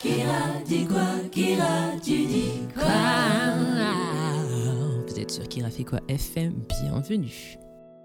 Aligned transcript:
Kira 0.00 0.62
dit 0.64 0.86
quoi 0.86 1.04
Kira, 1.30 1.90
tu 2.02 2.24
dis 2.24 2.52
quoi 2.72 2.86
Vous 5.06 5.20
êtes 5.20 5.30
sur 5.30 5.46
Kira 5.46 5.68
fait 5.68 5.84
quoi 5.84 6.00
FM 6.08 6.54
Bienvenue. 6.70 7.58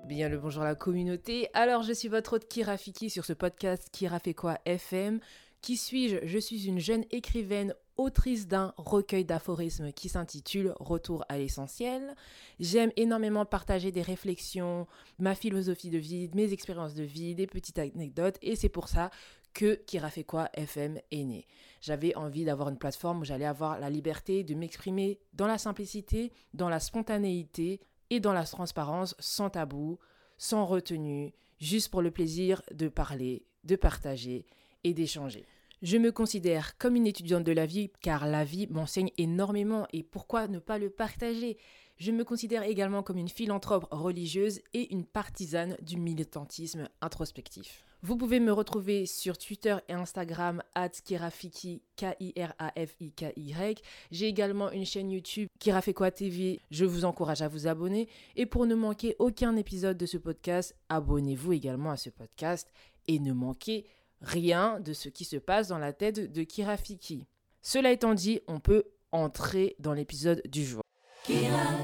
Bien 0.06 0.28
le 0.28 0.38
bonjour 0.38 0.64
à 0.64 0.66
la 0.66 0.76
communauté. 0.76 1.48
Alors 1.54 1.84
je 1.84 1.94
suis 1.94 2.10
votre 2.10 2.34
hôte 2.34 2.50
Kira 2.50 2.76
Fiki 2.76 3.10
sur 3.10 3.24
ce 3.24 3.32
podcast 3.32 3.88
Kira 3.94 4.20
fait 4.20 4.34
quoi 4.34 4.60
FM. 4.66 5.22
Qui 5.62 5.78
suis-je 5.78 6.18
Je 6.26 6.38
suis 6.38 6.68
une 6.68 6.80
jeune 6.80 7.06
écrivaine, 7.12 7.74
autrice 7.96 8.46
d'un 8.46 8.74
recueil 8.76 9.24
d'aphorismes 9.24 9.94
qui 9.94 10.10
s'intitule 10.10 10.74
Retour 10.82 11.24
à 11.30 11.38
l'essentiel. 11.38 12.14
J'aime 12.60 12.92
énormément 12.98 13.46
partager 13.46 13.94
des 13.94 14.02
réflexions, 14.02 14.86
ma 15.18 15.34
philosophie 15.34 15.92
de 15.92 15.98
vie, 15.98 16.30
mes 16.34 16.52
expériences 16.52 16.94
de 16.94 17.04
vie, 17.04 17.36
des 17.36 17.48
petites 17.48 17.80
anecdotes 17.80 18.38
et 18.42 18.58
c'est 18.58 18.68
pour 18.68 18.90
ça 18.90 19.12
que 19.56 19.76
Kira 19.88 20.12
fait 20.12 20.26
quoi 20.26 20.50
FM 20.54 21.00
est 21.12 21.24
né. 21.24 21.48
J'avais 21.82 22.14
envie 22.16 22.46
d'avoir 22.46 22.70
une 22.70 22.78
plateforme 22.78 23.22
où 23.22 23.26
j'allais 23.26 23.46
avoir 23.46 23.80
la 23.80 23.90
liberté 23.90 24.44
de 24.44 24.54
m'exprimer 24.54 25.18
dans 25.34 25.48
la 25.48 25.58
simplicité, 25.58 26.32
dans 26.54 26.70
la 26.70 26.80
spontanéité 26.80 27.80
et 28.10 28.20
dans 28.20 28.34
la 28.34 28.44
transparence 28.44 29.16
sans 29.18 29.50
tabou, 29.50 29.98
sans 30.38 30.66
retenue, 30.66 31.34
juste 31.60 31.90
pour 31.90 32.02
le 32.02 32.12
plaisir 32.12 32.62
de 32.72 32.90
parler, 32.90 33.46
de 33.64 33.76
partager 33.76 34.46
et 34.84 34.94
d'échanger. 34.94 35.46
Je 35.82 35.98
me 35.98 36.12
considère 36.12 36.78
comme 36.78 36.96
une 36.96 37.08
étudiante 37.08 37.44
de 37.44 37.52
la 37.52 37.66
vie 37.66 37.92
car 38.02 38.28
la 38.28 38.44
vie 38.44 38.68
m'enseigne 38.68 39.12
énormément 39.18 39.88
et 39.94 40.04
pourquoi 40.04 40.48
ne 40.48 40.60
pas 40.60 40.78
le 40.78 40.90
partager? 40.90 41.58
Je 41.98 42.12
me 42.12 42.26
considère 42.26 42.64
également 42.64 43.04
comme 43.04 43.18
une 43.18 43.30
philanthrope 43.30 43.88
religieuse 43.92 44.60
et 44.74 44.94
une 44.94 45.06
partisane 45.06 45.78
du 45.82 45.98
militantisme 45.98 46.90
introspectif. 47.00 47.86
Vous 48.06 48.18
pouvez 48.18 48.40
me 48.40 48.54
retrouver 48.54 49.08
sur 49.08 49.36
Twitter 49.36 49.76
et 49.90 49.94
Instagram 49.94 50.62
at 50.76 50.90
Kirafiki, 50.90 51.82
K-I-R-A-F-I-K-Y. 51.98 53.82
J'ai 54.12 54.28
également 54.28 54.70
une 54.70 54.86
chaîne 54.86 55.10
YouTube 55.10 55.48
Kirafekwa 55.58 56.12
TV. 56.12 56.62
Je 56.70 56.86
vous 56.86 57.04
encourage 57.04 57.42
à 57.42 57.48
vous 57.48 57.66
abonner. 57.66 58.08
Et 58.36 58.46
pour 58.46 58.68
ne 58.68 58.76
manquer 58.76 59.16
aucun 59.18 59.56
épisode 59.56 59.98
de 59.98 60.06
ce 60.06 60.18
podcast, 60.18 60.76
abonnez-vous 60.88 61.54
également 61.54 61.90
à 61.90 61.98
ce 61.98 62.12
podcast 62.12 62.72
et 63.08 63.18
ne 63.18 63.34
manquez 63.34 63.88
rien 64.22 64.80
de 64.80 64.94
ce 64.94 65.10
qui 65.10 65.26
se 65.26 65.38
passe 65.38 65.70
dans 65.70 65.80
la 65.80 65.92
tête 65.92 66.32
de 66.32 66.44
Kirafiki. 66.44 67.26
Cela 67.64 67.92
étant 67.92 68.14
dit, 68.14 68.40
on 68.48 68.60
peut 68.60 68.84
entrer 69.12 69.76
dans 69.80 69.94
l'épisode 69.94 70.44
du 70.46 70.64
jour. 70.64 70.84
Kira 71.24 71.80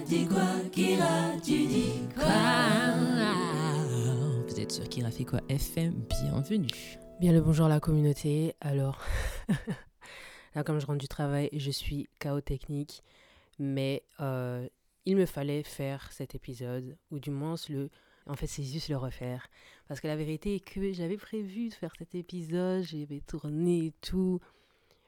tu 1.43 1.65
dis 1.65 1.99
quoi? 2.15 3.60
Sur 4.71 4.87
Kira 4.87 5.11
fait 5.11 5.25
quoi 5.25 5.41
FM 5.49 6.05
Bienvenue. 6.07 6.69
Bien 7.19 7.33
le 7.33 7.41
bonjour 7.41 7.65
à 7.65 7.69
la 7.69 7.81
communauté. 7.81 8.55
Alors, 8.61 9.03
là 10.55 10.63
comme 10.63 10.79
je 10.79 10.85
rentre 10.85 10.99
du 10.99 11.09
travail, 11.09 11.49
je 11.51 11.71
suis 11.71 12.07
chaos 12.19 12.39
technique, 12.39 13.03
mais 13.59 14.01
euh, 14.21 14.65
il 15.05 15.17
me 15.17 15.25
fallait 15.25 15.63
faire 15.63 16.09
cet 16.13 16.35
épisode, 16.35 16.95
ou 17.11 17.19
du 17.19 17.31
moins 17.31 17.55
le... 17.67 17.89
En 18.27 18.35
fait, 18.37 18.47
c'est 18.47 18.63
juste 18.63 18.87
le 18.87 18.95
refaire. 18.95 19.49
Parce 19.89 19.99
que 19.99 20.07
la 20.07 20.15
vérité 20.15 20.55
est 20.55 20.61
que 20.61 20.93
j'avais 20.93 21.17
prévu 21.17 21.67
de 21.67 21.73
faire 21.73 21.91
cet 21.97 22.15
épisode, 22.15 22.83
j'avais 22.83 23.19
tourné 23.19 23.87
et 23.87 23.93
tout, 23.99 24.39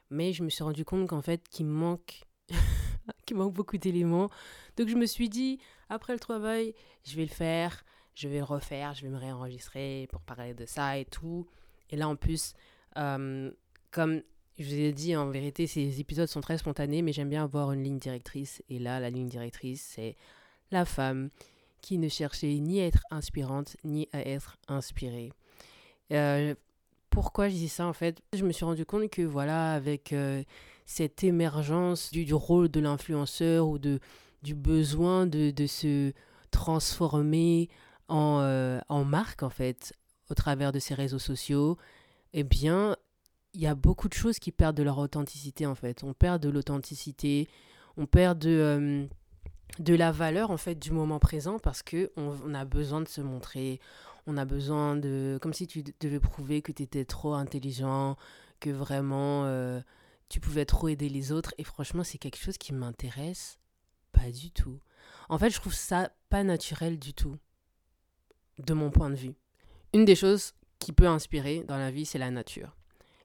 mais 0.10 0.34
je 0.34 0.44
me 0.44 0.50
suis 0.50 0.66
rendu 0.66 0.84
compte 0.84 1.08
qu'en 1.08 1.22
fait, 1.22 1.48
qu'il 1.48 1.68
manque... 1.68 2.26
qu'il 3.26 3.38
manque 3.38 3.54
beaucoup 3.54 3.78
d'éléments. 3.78 4.30
Donc 4.76 4.90
je 4.90 4.96
me 4.96 5.06
suis 5.06 5.30
dit, 5.30 5.58
après 5.88 6.12
le 6.12 6.20
travail, 6.20 6.76
je 7.06 7.16
vais 7.16 7.24
le 7.24 7.30
faire, 7.30 7.86
je 8.16 8.28
vais 8.28 8.42
refaire, 8.42 8.94
je 8.94 9.04
vais 9.04 9.10
me 9.10 9.18
réenregistrer 9.18 10.08
pour 10.12 10.22
parler 10.22 10.54
de 10.54 10.66
ça 10.66 10.98
et 10.98 11.06
tout. 11.06 11.48
Et 11.90 11.96
là, 11.96 12.08
en 12.08 12.16
plus, 12.16 12.54
euh, 12.98 13.52
comme 13.92 14.22
je 14.60 14.66
vous 14.66 14.80
ai 14.80 14.94
dit, 14.94 15.16
en 15.16 15.30
vérité, 15.30 15.66
ces 15.68 16.00
épisodes 16.00 16.28
sont 16.28 16.42
très 16.42 16.58
spontanés, 16.58 17.02
mais 17.02 17.12
j'aime 17.12 17.30
bien 17.30 17.44
avoir 17.44 17.72
une 17.72 17.84
ligne 17.84 17.98
directrice. 17.98 18.62
Et 18.70 18.80
là, 18.80 19.00
la 19.00 19.10
ligne 19.10 19.28
directrice, 19.28 19.82
c'est 19.96 20.16
la 20.72 20.86
femme 20.86 21.30
qui 21.82 21.98
ne 21.98 22.08
cherchait 22.08 22.54
ni 22.60 22.80
à 22.80 22.86
être 22.86 23.04
inspirante, 23.12 23.78
ni 23.84 24.08
à 24.14 24.22
être 24.22 24.58
inspirée. 24.68 25.34
Euh, 26.12 26.56
pourquoi 27.10 27.50
je 27.50 27.56
dis 27.56 27.68
ça, 27.68 27.88
en 27.88 27.94
fait? 27.94 28.22
Je 28.34 28.46
me 28.46 28.52
suis 28.52 28.66
rendu 28.66 28.86
compte 28.86 29.10
que, 29.10 29.22
voilà, 29.24 29.74
avec 29.74 30.14
euh, 30.14 30.44
cette 30.86 31.24
émergence 31.24 32.12
du, 32.12 32.26
du 32.26 32.34
rôle 32.34 32.70
de 32.70 32.80
l'influenceur 32.80 33.68
ou 33.68 33.80
de, 33.80 34.00
du 34.44 34.56
besoin 34.56 35.26
de, 35.26 35.52
de 35.52 35.68
se 35.68 36.14
transformer 36.52 37.70
en, 38.14 38.42
euh, 38.42 38.80
en 38.90 39.04
marque, 39.04 39.42
en 39.42 39.50
fait, 39.50 39.94
au 40.30 40.36
travers 40.36 40.72
de 40.72 40.78
ces 40.78 40.94
réseaux 40.94 41.20
sociaux, 41.20 41.78
eh 42.34 42.44
bien, 42.44 42.96
il 43.54 43.62
y 43.62 43.68
a 43.68 43.74
beaucoup 43.74 44.08
de 44.08 44.14
choses 44.14 44.38
qui 44.38 44.52
perdent 44.52 44.78
de 44.78 44.84
leur 44.84 45.00
authenticité, 45.00 45.66
en 45.66 45.74
fait. 45.74 46.04
On 46.04 46.14
perd 46.14 46.42
de 46.42 46.50
l'authenticité, 46.50 47.50
on 47.98 48.06
perd 48.06 48.38
de, 48.38 48.50
euh, 48.50 49.06
de 49.80 49.96
la 49.96 50.12
valeur, 50.12 50.52
en 50.52 50.58
fait, 50.58 50.76
du 50.76 50.92
moment 50.92 51.18
présent 51.18 51.58
parce 51.58 51.82
que 51.82 52.12
on 52.16 52.54
a 52.54 52.66
besoin 52.66 53.02
de 53.02 53.08
se 53.08 53.22
montrer, 53.22 53.80
on 54.28 54.38
a 54.38 54.46
besoin 54.46 54.96
de... 54.96 55.40
Comme 55.42 55.54
si 55.54 55.66
tu 55.66 55.84
devais 56.00 56.20
prouver 56.20 56.62
que 56.62 56.72
tu 56.72 56.84
étais 56.84 57.06
trop 57.06 57.34
intelligent, 57.34 58.16
que 58.60 58.70
vraiment 58.70 59.46
euh, 59.46 59.82
tu 60.30 60.40
pouvais 60.40 60.66
trop 60.66 60.88
aider 60.88 61.10
les 61.10 61.32
autres. 61.32 61.56
Et 61.58 61.64
franchement, 61.64 62.04
c'est 62.04 62.20
quelque 62.20 62.38
chose 62.38 62.60
qui 62.60 62.74
m'intéresse 62.74 63.58
pas 64.12 64.30
du 64.30 64.52
tout. 64.52 64.80
En 65.30 65.40
fait, 65.40 65.50
je 65.50 65.60
trouve 65.60 65.74
ça 65.74 66.12
pas 66.30 66.44
naturel 66.44 67.00
du 67.00 67.16
tout, 67.16 67.38
de 68.60 68.74
mon 68.74 68.92
point 68.92 69.10
de 69.10 69.16
vue. 69.16 69.34
Une 69.94 70.06
des 70.06 70.16
choses 70.16 70.54
qui 70.80 70.92
peut 70.92 71.08
inspirer 71.08 71.64
dans 71.68 71.78
la 71.78 71.92
vie, 71.92 72.06
c'est 72.06 72.18
la 72.18 72.32
nature. 72.32 72.76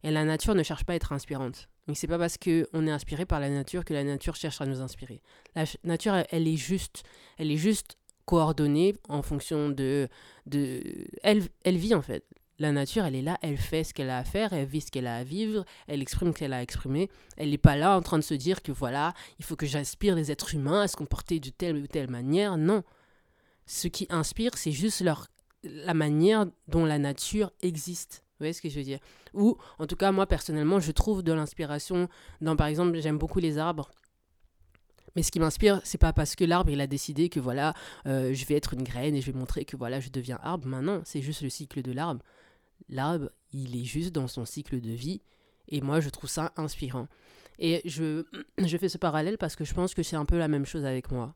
Et 0.02 0.10
la 0.10 0.24
nature 0.24 0.54
ne 0.54 0.62
cherche 0.62 0.84
pas 0.84 0.92
à 0.92 0.96
être 0.96 1.12
inspirante. 1.12 1.68
Donc 1.86 1.96
c'est 1.96 2.06
pas 2.06 2.18
parce 2.18 2.36
qu'on 2.36 2.86
est 2.86 2.90
inspiré 2.90 3.24
par 3.24 3.40
la 3.40 3.48
nature 3.48 3.84
que 3.84 3.94
la 3.94 4.04
nature 4.04 4.36
cherche 4.36 4.60
à 4.60 4.66
nous 4.66 4.80
inspirer. 4.80 5.22
La 5.54 5.64
nature, 5.84 6.14
elle, 6.14 6.26
elle 6.30 6.48
est 6.48 6.56
juste, 6.56 7.02
elle 7.38 7.50
est 7.50 7.56
juste 7.56 7.96
coordonnée 8.26 8.94
en 9.08 9.22
fonction 9.22 9.70
de, 9.70 10.08
de, 10.46 10.82
elle, 11.22 11.42
elle 11.64 11.78
vit 11.78 11.94
en 11.94 12.02
fait. 12.02 12.24
La 12.60 12.72
nature, 12.72 13.04
elle 13.04 13.14
est 13.14 13.22
là, 13.22 13.38
elle 13.40 13.56
fait 13.56 13.84
ce 13.84 13.94
qu'elle 13.94 14.10
a 14.10 14.18
à 14.18 14.24
faire, 14.24 14.52
elle 14.52 14.66
vit 14.66 14.80
ce 14.80 14.90
qu'elle 14.90 15.06
a 15.06 15.16
à 15.16 15.24
vivre, 15.24 15.64
elle 15.86 16.02
exprime 16.02 16.32
ce 16.32 16.38
qu'elle 16.38 16.52
a 16.52 16.58
à 16.58 16.62
exprimer. 16.62 17.08
Elle 17.36 17.50
n'est 17.50 17.58
pas 17.58 17.76
là 17.76 17.96
en 17.96 18.02
train 18.02 18.18
de 18.18 18.22
se 18.22 18.34
dire 18.34 18.62
que 18.62 18.72
voilà, 18.72 19.14
il 19.38 19.44
faut 19.44 19.56
que 19.56 19.64
j'inspire 19.64 20.16
les 20.16 20.30
êtres 20.30 20.54
humains 20.54 20.82
à 20.82 20.88
se 20.88 20.96
comporter 20.96 21.38
de 21.40 21.50
telle 21.50 21.76
ou 21.76 21.86
telle 21.86 22.10
manière. 22.10 22.58
Non. 22.58 22.82
Ce 23.68 23.86
qui 23.86 24.06
inspire, 24.08 24.56
c'est 24.56 24.72
juste 24.72 25.02
leur, 25.02 25.28
la 25.62 25.92
manière 25.92 26.46
dont 26.68 26.86
la 26.86 26.98
nature 26.98 27.52
existe. 27.60 28.22
Vous 28.32 28.44
voyez 28.44 28.54
ce 28.54 28.62
que 28.62 28.70
je 28.70 28.78
veux 28.78 28.84
dire? 28.84 28.98
Ou, 29.34 29.58
en 29.78 29.86
tout 29.86 29.94
cas, 29.94 30.10
moi, 30.10 30.26
personnellement, 30.26 30.80
je 30.80 30.90
trouve 30.90 31.22
de 31.22 31.32
l'inspiration 31.32 32.08
dans, 32.40 32.56
par 32.56 32.68
exemple, 32.68 32.98
j'aime 32.98 33.18
beaucoup 33.18 33.40
les 33.40 33.58
arbres. 33.58 33.90
Mais 35.14 35.22
ce 35.22 35.30
qui 35.30 35.38
m'inspire, 35.38 35.82
c'est 35.84 35.98
pas 35.98 36.14
parce 36.14 36.34
que 36.34 36.44
l'arbre, 36.44 36.70
il 36.70 36.80
a 36.80 36.86
décidé 36.86 37.28
que 37.28 37.40
voilà, 37.40 37.74
euh, 38.06 38.32
je 38.32 38.46
vais 38.46 38.54
être 38.54 38.72
une 38.72 38.84
graine 38.84 39.14
et 39.14 39.20
je 39.20 39.30
vais 39.30 39.38
montrer 39.38 39.66
que 39.66 39.76
voilà, 39.76 40.00
je 40.00 40.08
deviens 40.08 40.38
arbre. 40.42 40.66
Maintenant, 40.66 41.02
c'est 41.04 41.20
juste 41.20 41.42
le 41.42 41.50
cycle 41.50 41.82
de 41.82 41.92
l'arbre. 41.92 42.22
L'arbre, 42.88 43.30
il 43.52 43.78
est 43.78 43.84
juste 43.84 44.12
dans 44.12 44.28
son 44.28 44.46
cycle 44.46 44.80
de 44.80 44.92
vie. 44.92 45.20
Et 45.68 45.82
moi, 45.82 46.00
je 46.00 46.08
trouve 46.08 46.30
ça 46.30 46.52
inspirant. 46.56 47.06
Et 47.58 47.82
je, 47.84 48.24
je 48.56 48.78
fais 48.78 48.88
ce 48.88 48.96
parallèle 48.96 49.36
parce 49.36 49.56
que 49.56 49.64
je 49.66 49.74
pense 49.74 49.92
que 49.92 50.02
c'est 50.02 50.16
un 50.16 50.24
peu 50.24 50.38
la 50.38 50.48
même 50.48 50.64
chose 50.64 50.86
avec 50.86 51.10
moi. 51.10 51.34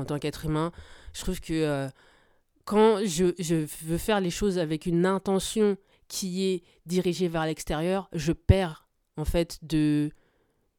En 0.00 0.04
tant 0.04 0.18
qu'être 0.18 0.46
humain, 0.46 0.72
je 1.12 1.20
trouve 1.20 1.40
que 1.40 1.52
euh, 1.52 1.88
quand 2.64 3.04
je, 3.04 3.34
je 3.38 3.66
veux 3.84 3.98
faire 3.98 4.20
les 4.20 4.30
choses 4.30 4.58
avec 4.58 4.86
une 4.86 5.04
intention 5.04 5.76
qui 6.08 6.44
est 6.44 6.62
dirigée 6.86 7.28
vers 7.28 7.44
l'extérieur, 7.44 8.08
je 8.12 8.32
perds 8.32 8.88
en 9.16 9.24
fait 9.24 9.58
de... 9.62 10.10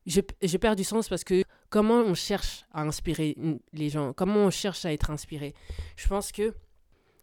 Je, 0.07 0.21
je 0.41 0.57
perds 0.57 0.75
du 0.75 0.83
sens 0.83 1.07
parce 1.07 1.23
que 1.23 1.43
comment 1.69 1.99
on 1.99 2.15
cherche 2.15 2.65
à 2.71 2.81
inspirer 2.81 3.37
les 3.73 3.89
gens, 3.89 4.13
comment 4.13 4.45
on 4.45 4.49
cherche 4.49 4.83
à 4.85 4.91
être 4.91 5.11
inspiré? 5.11 5.53
Je 5.95 6.07
pense 6.07 6.31
que 6.31 6.55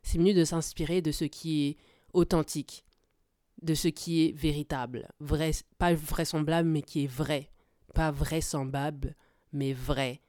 c'est 0.03 0.19
mieux 0.19 0.35
de 0.35 0.45
s'inspirer 0.45 1.03
de 1.03 1.11
ce 1.11 1.25
qui 1.25 1.67
est 1.67 1.77
authentique, 2.13 2.85
de 3.63 3.75
ce 3.75 3.89
qui 3.89 4.25
est 4.25 4.33
véritable, 4.33 5.09
vrai, 5.19 5.51
pas 5.79 5.93
vraisemblable 5.93 6.69
mais 6.69 6.83
qui 6.83 7.05
est 7.05 7.11
vrai, 7.11 7.51
pas 7.95 8.13
vraisemblable 8.13 9.17
mais 9.53 9.73
vrai. 9.73 10.21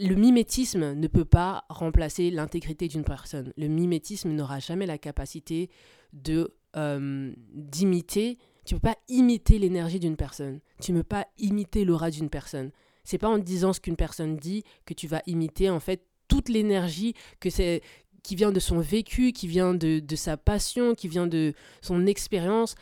Le 0.00 0.14
mimétisme 0.14 0.94
ne 0.94 1.06
peut 1.08 1.24
pas 1.24 1.64
remplacer 1.68 2.30
l'intégrité 2.30 2.86
d'une 2.86 3.02
personne. 3.02 3.52
Le 3.56 3.66
mimétisme 3.66 4.30
n'aura 4.30 4.60
jamais 4.60 4.86
la 4.86 4.96
capacité 4.96 5.70
de 6.12 6.54
euh, 6.76 7.32
d'imiter. 7.52 8.38
Tu 8.64 8.74
peux 8.74 8.80
pas 8.80 8.96
imiter 9.08 9.58
l'énergie 9.58 9.98
d'une 9.98 10.16
personne. 10.16 10.60
Tu 10.80 10.92
ne 10.92 10.98
peux 10.98 11.04
pas 11.04 11.26
imiter 11.38 11.84
l'aura 11.84 12.10
d'une 12.10 12.30
personne. 12.30 12.70
C'est 13.02 13.18
pas 13.18 13.28
en 13.28 13.38
disant 13.38 13.72
ce 13.72 13.80
qu'une 13.80 13.96
personne 13.96 14.36
dit 14.36 14.62
que 14.84 14.94
tu 14.94 15.08
vas 15.08 15.22
imiter 15.26 15.68
en 15.68 15.80
fait 15.80 16.04
toute 16.28 16.48
l'énergie 16.48 17.14
que 17.40 17.50
c'est 17.50 17.82
qui 18.22 18.36
vient 18.36 18.52
de 18.52 18.60
son 18.60 18.78
vécu, 18.78 19.32
qui 19.32 19.48
vient 19.48 19.74
de, 19.74 19.98
de 19.98 20.16
sa 20.16 20.36
passion, 20.36 20.94
qui 20.94 21.08
vient 21.08 21.26
de 21.26 21.54
son 21.80 22.06
expérience 22.06 22.76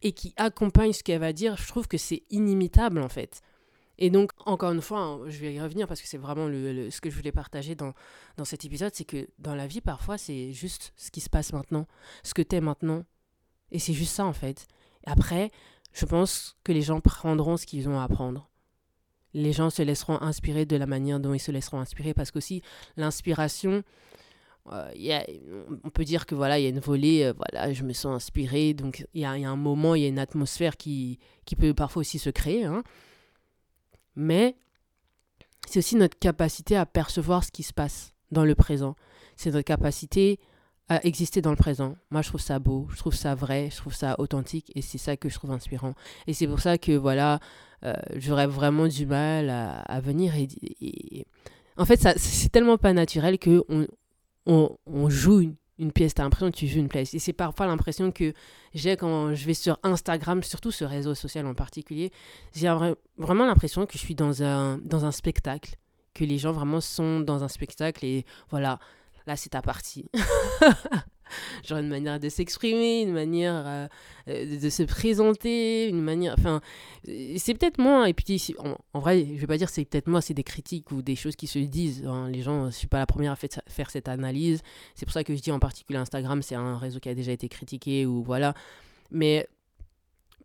et 0.00 0.12
qui 0.12 0.32
accompagne 0.36 0.92
ce 0.92 1.02
qu'elle 1.02 1.20
va 1.20 1.32
dire. 1.34 1.56
Je 1.56 1.68
trouve 1.68 1.88
que 1.88 1.98
c'est 1.98 2.22
inimitable 2.30 3.02
en 3.02 3.08
fait. 3.08 3.42
Et 3.98 4.10
donc, 4.10 4.32
encore 4.44 4.72
une 4.72 4.80
fois, 4.80 5.00
hein, 5.00 5.20
je 5.28 5.38
vais 5.38 5.54
y 5.54 5.60
revenir 5.60 5.86
parce 5.86 6.00
que 6.00 6.08
c'est 6.08 6.18
vraiment 6.18 6.46
le, 6.46 6.90
ce 6.90 7.00
que 7.00 7.10
je 7.10 7.16
voulais 7.16 7.32
partager 7.32 7.74
dans, 7.74 7.94
dans 8.36 8.44
cet 8.44 8.64
épisode, 8.64 8.92
c'est 8.94 9.04
que 9.04 9.28
dans 9.38 9.54
la 9.54 9.66
vie, 9.66 9.80
parfois, 9.80 10.18
c'est 10.18 10.52
juste 10.52 10.92
ce 10.96 11.10
qui 11.10 11.20
se 11.20 11.30
passe 11.30 11.52
maintenant, 11.52 11.86
ce 12.22 12.34
que 12.34 12.42
t'es 12.42 12.60
maintenant. 12.60 13.04
Et 13.70 13.78
c'est 13.78 13.92
juste 13.92 14.14
ça, 14.14 14.24
en 14.24 14.32
fait. 14.32 14.66
Après, 15.06 15.50
je 15.92 16.06
pense 16.06 16.56
que 16.64 16.72
les 16.72 16.82
gens 16.82 17.00
prendront 17.00 17.56
ce 17.56 17.66
qu'ils 17.66 17.88
ont 17.88 18.00
à 18.00 18.04
apprendre. 18.04 18.50
Les 19.32 19.52
gens 19.52 19.70
se 19.70 19.82
laisseront 19.82 20.20
inspirer 20.20 20.64
de 20.64 20.76
la 20.76 20.86
manière 20.86 21.20
dont 21.20 21.34
ils 21.34 21.40
se 21.40 21.50
laisseront 21.50 21.80
inspirer 21.80 22.14
parce 22.14 22.30
qu'aussi 22.30 22.62
l'inspiration, 22.96 23.82
euh, 24.72 24.90
on 25.82 25.90
peut 25.90 26.04
dire 26.04 26.26
que 26.26 26.34
voilà, 26.34 26.58
il 26.58 26.62
y 26.62 26.66
a 26.66 26.70
une 26.70 26.80
volée, 26.80 27.24
euh, 27.24 27.32
voilà, 27.32 27.72
je 27.72 27.82
me 27.82 27.92
sens 27.92 28.14
inspiré, 28.14 28.74
donc 28.74 29.06
il 29.12 29.20
y, 29.20 29.24
a, 29.24 29.30
un 29.30 29.56
moment, 29.56 29.94
il 29.94 30.02
y 30.02 30.04
a 30.04 30.08
une 30.08 30.18
atmosphère 30.18 30.76
qui, 30.76 31.18
qui 31.44 31.56
peut 31.56 31.74
parfois 31.74 32.00
aussi 32.00 32.18
se 32.18 32.30
créer. 32.30 32.64
Hein. 32.64 32.82
Mais 34.16 34.56
c'est 35.66 35.78
aussi 35.78 35.96
notre 35.96 36.18
capacité 36.18 36.76
à 36.76 36.86
percevoir 36.86 37.44
ce 37.44 37.50
qui 37.50 37.62
se 37.62 37.72
passe 37.72 38.14
dans 38.30 38.44
le 38.44 38.54
présent. 38.54 38.96
C'est 39.36 39.50
notre 39.50 39.64
capacité 39.64 40.38
à 40.88 41.04
exister 41.04 41.40
dans 41.40 41.50
le 41.50 41.56
présent. 41.56 41.96
Moi, 42.10 42.22
je 42.22 42.28
trouve 42.28 42.40
ça 42.40 42.58
beau, 42.58 42.86
je 42.90 42.96
trouve 42.98 43.14
ça 43.14 43.34
vrai, 43.34 43.70
je 43.70 43.76
trouve 43.76 43.94
ça 43.94 44.16
authentique 44.18 44.70
et 44.74 44.82
c'est 44.82 44.98
ça 44.98 45.16
que 45.16 45.28
je 45.28 45.34
trouve 45.34 45.50
inspirant. 45.50 45.94
Et 46.26 46.34
c'est 46.34 46.46
pour 46.46 46.60
ça 46.60 46.76
que, 46.76 46.92
voilà, 46.92 47.40
euh, 47.84 47.94
j'aurais 48.16 48.46
vraiment 48.46 48.86
du 48.86 49.06
mal 49.06 49.50
à, 49.50 50.00
venir 50.00 50.34
et, 50.36 51.26
En 51.76 51.84
fait, 51.86 52.06
c'est 52.18 52.50
tellement 52.50 52.78
pas 52.78 52.92
naturel 52.92 53.38
que 53.38 53.64
on, 53.68 53.86
on, 54.86 55.08
joue 55.08 55.40
une, 55.40 55.54
une 55.78 55.92
pièce. 55.92 56.14
T'as 56.14 56.22
l'impression 56.22 56.50
que 56.50 56.56
tu 56.56 56.66
joues 56.66 56.78
une 56.78 56.88
pièce. 56.88 57.14
Et 57.14 57.18
c'est 57.18 57.32
parfois 57.32 57.66
l'impression 57.66 58.12
que 58.12 58.32
j'ai 58.74 58.96
quand 58.96 59.34
je 59.34 59.46
vais 59.46 59.54
sur 59.54 59.78
Instagram, 59.82 60.42
surtout 60.42 60.70
ce 60.70 60.84
réseau 60.84 61.14
social 61.14 61.46
en 61.46 61.54
particulier. 61.54 62.12
J'ai 62.54 62.68
vraiment 63.18 63.46
l'impression 63.46 63.86
que 63.86 63.94
je 63.94 63.98
suis 63.98 64.14
dans 64.14 64.42
un, 64.42 64.78
dans 64.78 65.04
un 65.04 65.12
spectacle. 65.12 65.76
Que 66.14 66.24
les 66.24 66.38
gens 66.38 66.52
vraiment 66.52 66.80
sont 66.80 67.20
dans 67.20 67.42
un 67.42 67.48
spectacle 67.48 68.04
et 68.04 68.24
voilà, 68.50 68.78
là 69.26 69.36
c'est 69.36 69.50
ta 69.50 69.62
partie. 69.62 70.06
genre 71.66 71.78
une 71.78 71.88
manière 71.88 72.20
de 72.20 72.28
s'exprimer, 72.28 73.02
une 73.02 73.12
manière 73.12 73.64
euh, 73.66 73.86
euh, 74.28 74.60
de, 74.60 74.68
se 74.70 74.82
présenter, 74.82 75.88
une 75.88 76.00
manière... 76.00 76.34
Enfin, 76.38 76.60
c'est 77.36 77.54
peut-être 77.54 77.78
moi, 77.78 78.08
et 78.08 78.14
puis 78.14 78.54
en, 78.92 78.98
vrai, 78.98 79.26
je 79.34 79.40
vais 79.40 79.46
pas 79.46 79.58
dire 79.58 79.68
c'est 79.68 79.84
peut-être 79.84 80.06
moi, 80.06 80.20
c'est 80.20 80.34
des 80.34 80.44
critiques 80.44 80.90
ou 80.92 81.02
des 81.02 81.16
choses 81.16 81.36
qui 81.36 81.46
se 81.46 81.58
disent. 81.58 82.04
Hein. 82.06 82.28
Les 82.30 82.42
gens, 82.42 82.66
je 82.66 82.76
suis 82.76 82.86
pas 82.86 82.98
la 82.98 83.06
première 83.06 83.32
à 83.32 83.36
faire 83.36 83.90
cette 83.90 84.08
analyse. 84.08 84.62
C'est 84.94 85.06
pour 85.06 85.12
ça 85.12 85.24
que 85.24 85.34
je 85.34 85.40
dis 85.40 85.52
en 85.52 85.58
particulier 85.58 85.98
Instagram, 85.98 86.42
c'est 86.42 86.54
un 86.54 86.78
réseau 86.78 87.00
qui 87.00 87.08
a 87.08 87.14
déjà 87.14 87.32
été 87.32 87.48
critiqué, 87.48 88.06
ou 88.06 88.22
voilà. 88.22 88.54
Mais 89.10 89.48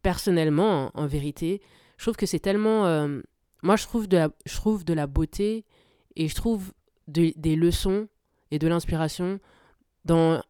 personnellement, 0.02 0.92
en, 0.94 1.08
vérité, 1.08 1.62
je 1.98 2.06
trouve 2.06 2.16
que 2.16 2.26
c'est 2.26 2.40
tellement... 2.40 2.86
Euh, 2.86 3.22
moi, 3.62 3.76
je 3.76 3.84
trouve, 3.84 4.08
de 4.08 4.18
la, 4.18 4.30
je 4.46 4.56
trouve 4.56 4.86
de 4.86 4.94
la 4.94 5.08
beauté 5.08 5.66
et 6.16 6.28
je 6.28 6.36
trouve 6.36 6.72
des 7.08 7.56
leçons 7.56 8.08
et 8.52 8.60
de 8.60 8.68
l'inspiration 8.68 9.40
dans 10.06 10.42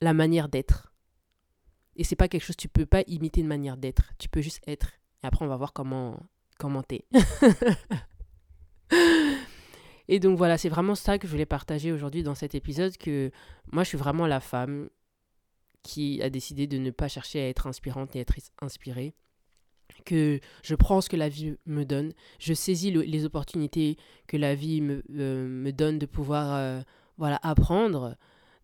la 0.00 0.14
manière 0.14 0.48
d'être. 0.48 0.92
Et 1.96 2.04
c'est 2.04 2.16
pas 2.16 2.28
quelque 2.28 2.44
chose, 2.44 2.56
tu 2.56 2.68
peux 2.68 2.86
pas 2.86 3.02
imiter 3.06 3.40
une 3.40 3.46
manière 3.46 3.76
d'être. 3.76 4.12
Tu 4.18 4.28
peux 4.28 4.40
juste 4.40 4.60
être. 4.66 4.92
Et 5.22 5.26
après, 5.26 5.44
on 5.44 5.48
va 5.48 5.56
voir 5.56 5.72
comment 5.72 6.20
comment 6.58 6.82
t'es. 6.82 7.04
et 10.08 10.20
donc 10.20 10.38
voilà, 10.38 10.58
c'est 10.58 10.68
vraiment 10.68 10.94
ça 10.94 11.18
que 11.18 11.26
je 11.26 11.32
voulais 11.32 11.46
partager 11.46 11.92
aujourd'hui 11.92 12.22
dans 12.22 12.34
cet 12.34 12.54
épisode, 12.54 12.96
que 12.96 13.30
moi, 13.72 13.82
je 13.82 13.88
suis 13.88 13.98
vraiment 13.98 14.26
la 14.26 14.40
femme 14.40 14.88
qui 15.82 16.20
a 16.22 16.30
décidé 16.30 16.66
de 16.66 16.78
ne 16.78 16.90
pas 16.90 17.08
chercher 17.08 17.40
à 17.40 17.48
être 17.48 17.66
inspirante 17.66 18.16
et 18.16 18.20
être 18.20 18.34
inspirée 18.60 19.14
que 20.04 20.40
je 20.62 20.74
prends 20.74 21.00
ce 21.00 21.08
que 21.08 21.16
la 21.16 21.28
vie 21.28 21.56
me 21.66 21.84
donne, 21.84 22.12
je 22.38 22.54
saisis 22.54 22.90
les 22.90 23.24
opportunités 23.24 23.96
que 24.26 24.36
la 24.36 24.54
vie 24.54 24.80
me, 24.80 25.02
euh, 25.16 25.46
me 25.46 25.70
donne 25.72 25.98
de 25.98 26.06
pouvoir 26.06 26.54
euh, 26.54 26.80
voilà 27.18 27.38
apprendre, 27.42 28.16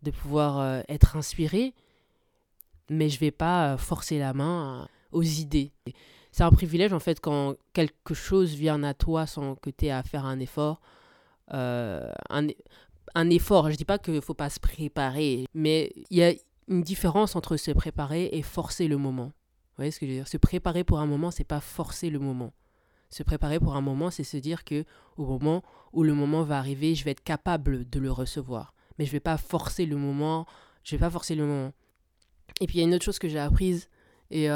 de 0.03 0.11
pouvoir 0.11 0.59
euh, 0.59 0.81
être 0.89 1.17
inspiré, 1.17 1.75
mais 2.91 3.09
je 3.09 3.19
vais 3.19 3.31
pas 3.31 3.73
euh, 3.73 3.77
forcer 3.77 4.19
la 4.19 4.35
main 4.35 4.83
euh, 4.83 4.87
aux 5.13 5.23
idées. 5.23 5.73
C'est 6.33 6.43
un 6.43 6.51
privilège 6.51 6.93
en 6.93 6.99
fait 6.99 7.21
quand 7.21 7.55
quelque 7.73 8.15
chose 8.15 8.55
vient 8.55 8.83
à 8.83 8.95
toi 8.95 9.27
sans 9.27 9.55
que 9.55 9.71
tu 9.71 9.87
aies 9.87 9.91
à 9.91 10.03
faire 10.03 10.25
un 10.25 10.39
effort. 10.41 10.81
un, 11.51 12.49
effort, 13.31 13.71
je 13.71 13.77
dis 13.77 13.85
pas 13.85 13.99
qu'il 13.99 14.21
faut 14.23 14.35
pas 14.35 14.49
se 14.51 14.59
préparer, 14.59 15.47
mais 15.55 15.93
il 16.11 16.17
y 16.17 16.23
a 16.23 16.33
une 16.69 16.83
différence 16.83 17.37
entre 17.37 17.57
se 17.57 17.71
préparer 17.71 18.31
et 18.33 18.43
forcer 18.43 18.89
le 18.89 18.97
moment. 18.97 19.27
Vous 19.27 19.77
voyez 19.77 19.91
ce 19.91 20.01
que 20.01 20.07
je 20.07 20.13
veux 20.13 20.17
dire? 20.17 20.29
Se 20.29 20.39
préparer 20.39 20.85
pour 20.85 21.01
un 21.01 21.07
moment, 21.07 21.31
c'est 21.31 21.45
pas 21.45 21.61
forcer 21.61 22.09
le 22.09 22.19
moment. 22.19 22.53
Se 23.11 23.23
préparer 23.23 23.61
pour 23.61 23.77
un 23.77 23.83
moment, 23.83 24.11
c'est 24.11 24.25
se 24.25 24.39
dire 24.39 24.65
que 24.65 24.85
au 25.19 25.27
moment 25.27 25.63
où 25.93 26.03
le 26.03 26.15
moment 26.15 26.45
va 26.45 26.59
arriver, 26.59 26.95
je 26.95 27.05
vais 27.05 27.11
être 27.11 27.23
capable 27.23 27.89
de 27.91 28.01
le 28.01 28.11
recevoir 28.11 28.72
mais 28.99 29.07
je 29.07 29.13
vais 29.13 29.21
pas 29.21 29.37
forcer 29.37 29.87
le 29.87 29.97
moment. 29.97 30.47
Je 30.85 30.97
vais 30.97 31.01
pas 31.01 31.11
forcer 31.11 31.35
le 31.35 31.47
moment. 31.47 31.73
Et 32.61 32.67
puis 32.67 32.79
il 32.79 32.81
y 32.81 32.85
a 32.85 32.87
une 32.87 32.95
autre 32.95 33.05
chose 33.05 33.19
que 33.19 33.29
j'ai 33.29 33.39
apprise, 33.39 33.89
et 34.31 34.49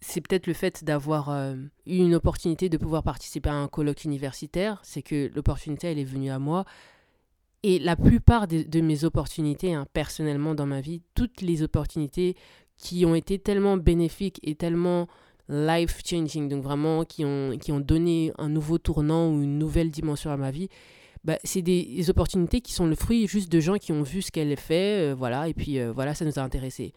c'est 0.00 0.20
peut-être 0.20 0.46
le 0.46 0.54
fait 0.54 0.82
d'avoir 0.84 1.30
euh, 1.30 1.54
eu 1.86 1.98
une 1.98 2.14
opportunité 2.14 2.68
de 2.68 2.78
pouvoir 2.78 3.02
participer 3.02 3.50
à 3.50 3.54
un 3.54 3.68
colloque 3.68 4.04
universitaire. 4.04 4.80
C'est 4.82 5.02
que 5.02 5.30
l'opportunité, 5.34 5.88
elle 5.88 5.98
est 5.98 6.04
venue 6.04 6.30
à 6.30 6.38
moi. 6.38 6.64
Et 7.62 7.78
la 7.78 7.96
plupart 7.96 8.48
de, 8.48 8.80
mes 8.80 9.04
opportunités, 9.04 9.74
hein, 9.74 9.86
personnellement 9.92 10.54
dans 10.54 10.64
ma 10.64 10.80
vie, 10.80 11.02
toutes 11.14 11.42
les 11.42 11.62
opportunités 11.62 12.34
qui 12.78 13.04
ont 13.04 13.14
été 13.14 13.38
tellement 13.38 13.76
bénéfiques 13.76 14.40
et 14.42 14.54
tellement 14.54 15.08
life-changing, 15.50 16.48
donc 16.48 16.62
vraiment 16.62 17.04
qui 17.04 17.26
ont, 17.26 17.58
qui 17.58 17.70
ont 17.70 17.80
donné 17.80 18.32
un 18.38 18.48
nouveau 18.48 18.78
tournant 18.78 19.30
ou 19.30 19.42
une 19.42 19.58
nouvelle 19.58 19.90
dimension 19.90 20.30
à 20.30 20.38
ma 20.38 20.50
vie, 20.50 20.70
bah, 21.24 21.38
c'est 21.44 21.62
des, 21.62 22.08
opportunités 22.08 22.60
qui 22.60 22.72
sont 22.72 22.86
le 22.86 22.94
fruit 22.94 23.26
juste 23.26 23.50
de 23.50 23.60
gens 23.60 23.76
qui 23.76 23.92
ont 23.92 24.02
vu 24.02 24.22
ce 24.22 24.30
qu'elle 24.30 24.56
fait, 24.56 25.10
euh, 25.10 25.14
voilà, 25.14 25.48
et 25.48 25.54
puis 25.54 25.78
euh, 25.78 25.92
voilà, 25.92 26.14
ça 26.14 26.24
nous 26.24 26.38
a 26.38 26.42
intéressés. 26.42 26.92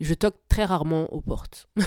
Je 0.00 0.14
toque 0.14 0.36
très 0.48 0.64
rarement 0.64 1.12
aux 1.12 1.20
portes. 1.20 1.68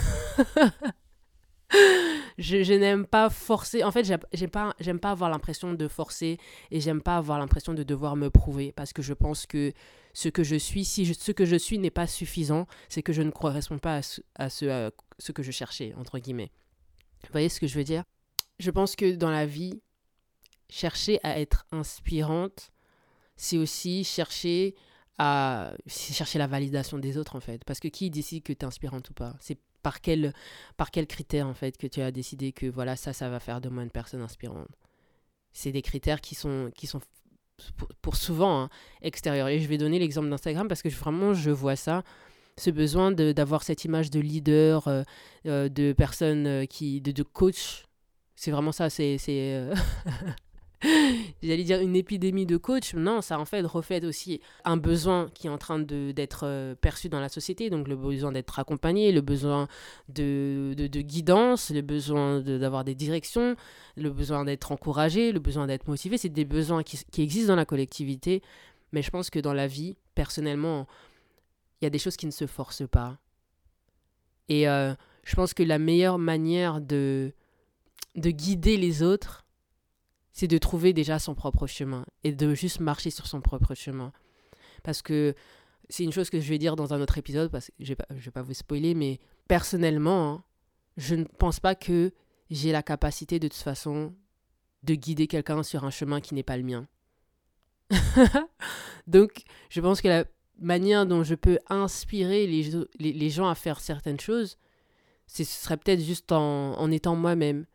je, 2.38 2.74
n'aime 2.74 3.06
pas 3.06 3.30
forcer. 3.30 3.84
En 3.84 3.92
fait, 3.92 4.06
j'aime 4.06 4.50
pas, 4.50 4.74
j'aime 4.80 5.00
pas 5.00 5.12
avoir 5.12 5.30
l'impression 5.30 5.74
de 5.74 5.88
forcer 5.88 6.38
et 6.72 6.80
j'aime 6.80 7.02
pas 7.02 7.18
avoir 7.18 7.40
l'impression 7.40 7.74
de 7.74 7.84
devoir 7.84 8.16
me 8.16 8.30
prouver 8.30 8.72
parce 8.72 8.94
que 8.94 9.02
je 9.02 9.14
pense 9.14 9.46
que 9.46 9.74
ce 10.14 10.30
que 10.30 10.44
je 10.44 10.56
suis, 10.56 10.86
si 10.86 11.14
ce 11.14 11.32
que 11.32 11.46
je 11.46 11.58
suis 11.58 11.78
n'est 11.78 11.90
pas 11.90 12.08
suffisant, 12.08 12.68
c'est 12.88 13.04
que 13.04 13.12
je 13.12 13.22
ne 13.22 13.32
correspond 13.32 13.80
pas 13.80 13.98
à 13.98 14.02
ce, 14.02 14.22
à 14.36 14.50
ce, 14.50 14.92
ce 15.18 15.32
que 15.32 15.44
je 15.44 15.52
cherchais, 15.52 15.94
entre 15.98 16.20
guillemets. 16.20 16.52
Vous 17.24 17.32
voyez 17.32 17.50
ce 17.50 17.60
que 17.60 17.68
je 17.68 17.76
veux 17.76 17.84
dire? 17.84 18.04
Je 18.60 18.72
pense 18.72 18.96
que 18.96 19.16
dans 19.16 19.32
la 19.32 19.46
vie, 19.46 19.82
chercher 20.70 21.20
à 21.24 21.40
être 21.40 21.66
inspirante, 21.72 22.72
c'est 23.36 23.58
aussi 23.58 24.04
chercher 24.04 24.76
à 25.18 25.74
chercher 25.88 26.40
la 26.40 26.48
validation 26.48 26.98
des 26.98 27.18
autres 27.18 27.36
en 27.36 27.40
fait. 27.40 27.64
Parce 27.64 27.80
que 27.80 27.88
qui 27.88 28.10
décide 28.10 28.44
que 28.44 28.54
tu 28.54 28.60
es 28.60 28.66
inspirante 28.66 29.10
ou 29.10 29.14
pas? 29.14 29.36
C'est 29.40 29.58
par 29.82 30.02
quel, 30.02 30.34
par 30.78 30.92
quel 30.92 31.08
critère 31.08 31.48
en 31.48 31.54
fait 31.54 31.78
que 31.78 31.88
tu 31.88 32.02
as 32.02 32.12
décidé 32.12 32.52
que 32.52 32.66
voilà 32.66 32.96
ça, 32.96 33.14
ça 33.14 33.30
va 33.30 33.40
faire 33.40 33.62
de 33.62 33.70
moi 33.70 33.84
une 33.84 33.92
personne 33.92 34.22
inspirante? 34.22 34.68
C'est 35.54 35.72
des 35.72 35.82
critères 35.82 36.20
qui 36.20 36.36
sont, 36.36 36.70
qui 36.76 36.86
sont 36.86 37.00
pour, 38.02 38.18
souvent 38.18 38.64
hein, 38.64 38.70
extérieurs. 39.02 39.48
Et 39.48 39.60
je 39.60 39.68
vais 39.68 39.78
donner 39.78 40.00
l'exemple 40.00 40.30
d'Instagram 40.30 40.68
parce 40.68 40.82
que 40.82 40.90
vraiment 40.90 41.34
je 41.34 41.52
vois 41.52 41.78
ça 41.78 42.04
ce 42.58 42.70
besoin 42.70 43.12
d'avoir 43.12 43.64
cette 43.64 43.84
image 43.86 44.10
de 44.10 44.20
leader, 44.20 44.88
euh, 44.88 45.04
euh, 45.46 45.70
de 45.70 45.94
personne 45.94 46.48
euh, 46.48 46.66
qui, 46.66 47.02
de, 47.02 47.12
de 47.12 47.24
coach. 47.24 47.86
C'est 48.36 48.52
vraiment 48.52 48.72
ça, 48.72 48.90
c'est 48.90 49.18
j'allais 51.44 51.64
dire 51.64 51.80
une 51.80 51.96
épidémie 51.96 52.46
de 52.46 52.58
coach. 52.58 52.94
Non, 52.94 53.22
ça 53.22 53.40
en 53.40 53.46
fait 53.46 53.62
reflète 53.62 54.04
aussi 54.04 54.42
un 54.64 54.78
besoin 54.78 55.30
qui 55.34 55.48
est 55.48 55.50
en 55.50 55.58
train 55.58 55.80
d'être 55.80 56.46
euh, 56.46 56.76
perçu 56.76 57.10
dans 57.10 57.20
la 57.20 57.30
société. 57.30 57.70
Donc 57.70 57.88
le 57.88 57.96
besoin 57.96 58.32
d'être 58.32 58.60
accompagné, 58.60 59.12
le 59.12 59.22
besoin 59.22 59.68
de, 60.10 60.74
de, 60.76 61.02
guidance, 61.02 61.72
le 61.72 61.82
besoin 61.82 62.42
d'avoir 62.42 62.84
des 62.84 62.96
directions, 62.96 63.56
le 63.96 64.10
besoin 64.10 64.46
d'être 64.46 64.72
encouragé, 64.72 65.32
le 65.32 65.40
besoin 65.40 65.68
d'être 65.68 65.88
motivé. 65.88 66.18
C'est 66.18 66.30
des 66.30 66.46
besoins 66.46 66.84
qui, 66.84 67.00
qui 67.12 67.22
existent 67.22 67.54
dans 67.54 67.58
la 67.58 67.66
collectivité. 67.66 68.42
Mais 68.92 69.02
je 69.02 69.10
pense 69.10 69.30
que 69.30 69.40
dans 69.40 69.54
la 69.54 69.68
vie, 69.68 69.98
personnellement, 70.14 70.88
il 71.82 71.86
y 71.86 71.88
a 71.88 71.90
des 71.90 72.00
choses 72.00 72.18
qui 72.18 72.26
ne 72.26 72.32
se 72.32 72.48
forcent 72.48 72.88
pas. 72.88 73.18
Et 74.48 74.68
euh, 74.70 74.94
je 75.24 75.36
pense 75.36 75.54
que 75.54 75.64
la 75.64 75.80
meilleure 75.80 76.20
manière 76.20 76.82
de, 76.82 77.34
de 78.16 78.30
guider 78.30 78.78
les 78.78 79.04
autres, 79.04 79.45
c'est 80.36 80.48
de 80.48 80.58
trouver 80.58 80.92
déjà 80.92 81.18
son 81.18 81.34
propre 81.34 81.66
chemin 81.66 82.06
et 82.26 82.34
de 82.34 82.54
juste 82.54 82.82
marcher 82.82 83.10
sur 83.10 83.26
son 83.26 83.40
propre 83.40 83.74
chemin. 83.74 84.12
Parce 84.84 85.02
que 85.02 85.34
c'est 85.88 86.04
une 86.04 86.12
chose 86.12 86.30
que 86.30 86.42
je 86.42 86.50
vais 86.50 86.58
dire 86.58 86.76
dans 86.76 86.94
un 86.94 87.00
autre 87.00 87.18
épisode, 87.18 87.50
parce 87.50 87.68
que 87.68 87.74
je 87.80 87.94
ne 87.94 88.20
vais, 88.20 88.32
pas 88.32 88.42
vous 88.42 88.54
spoiler, 88.54 88.96
mais 88.96 89.22
personnellement, 89.48 90.34
hein, 90.34 90.44
je 90.98 91.16
ne 91.16 91.24
pense 91.24 91.62
pas 91.62 91.74
que 91.74 92.12
j'ai 92.50 92.74
la 92.74 92.84
capacité 92.84 93.40
de 93.40 93.48
toute 93.48 93.62
façon 93.62 94.14
de 94.84 94.94
guider 94.94 95.28
quelqu'un 95.28 95.64
sur 95.64 95.86
un 95.86 95.90
chemin 95.90 96.20
qui 96.20 96.36
n'est 96.36 96.44
pas 96.44 96.58
le 96.58 96.64
mien. 96.64 96.86
Donc, 99.08 99.44
je 99.70 99.80
pense 99.80 100.02
que 100.02 100.10
la 100.10 100.26
manière 100.60 101.06
dont 101.06 101.24
je 101.24 101.36
peux 101.36 101.60
inspirer 101.70 102.46
les, 102.46 102.72
les, 103.00 103.30
gens 103.30 103.48
à 103.48 103.56
faire 103.56 103.80
certaines 103.80 104.20
choses, 104.20 104.58
ce 105.28 105.46
serait 105.46 105.78
peut-être 105.78 106.02
juste 106.02 106.34
en, 106.34 106.78
en 106.78 106.92
étant 106.92 107.16
moi-même, 107.16 107.66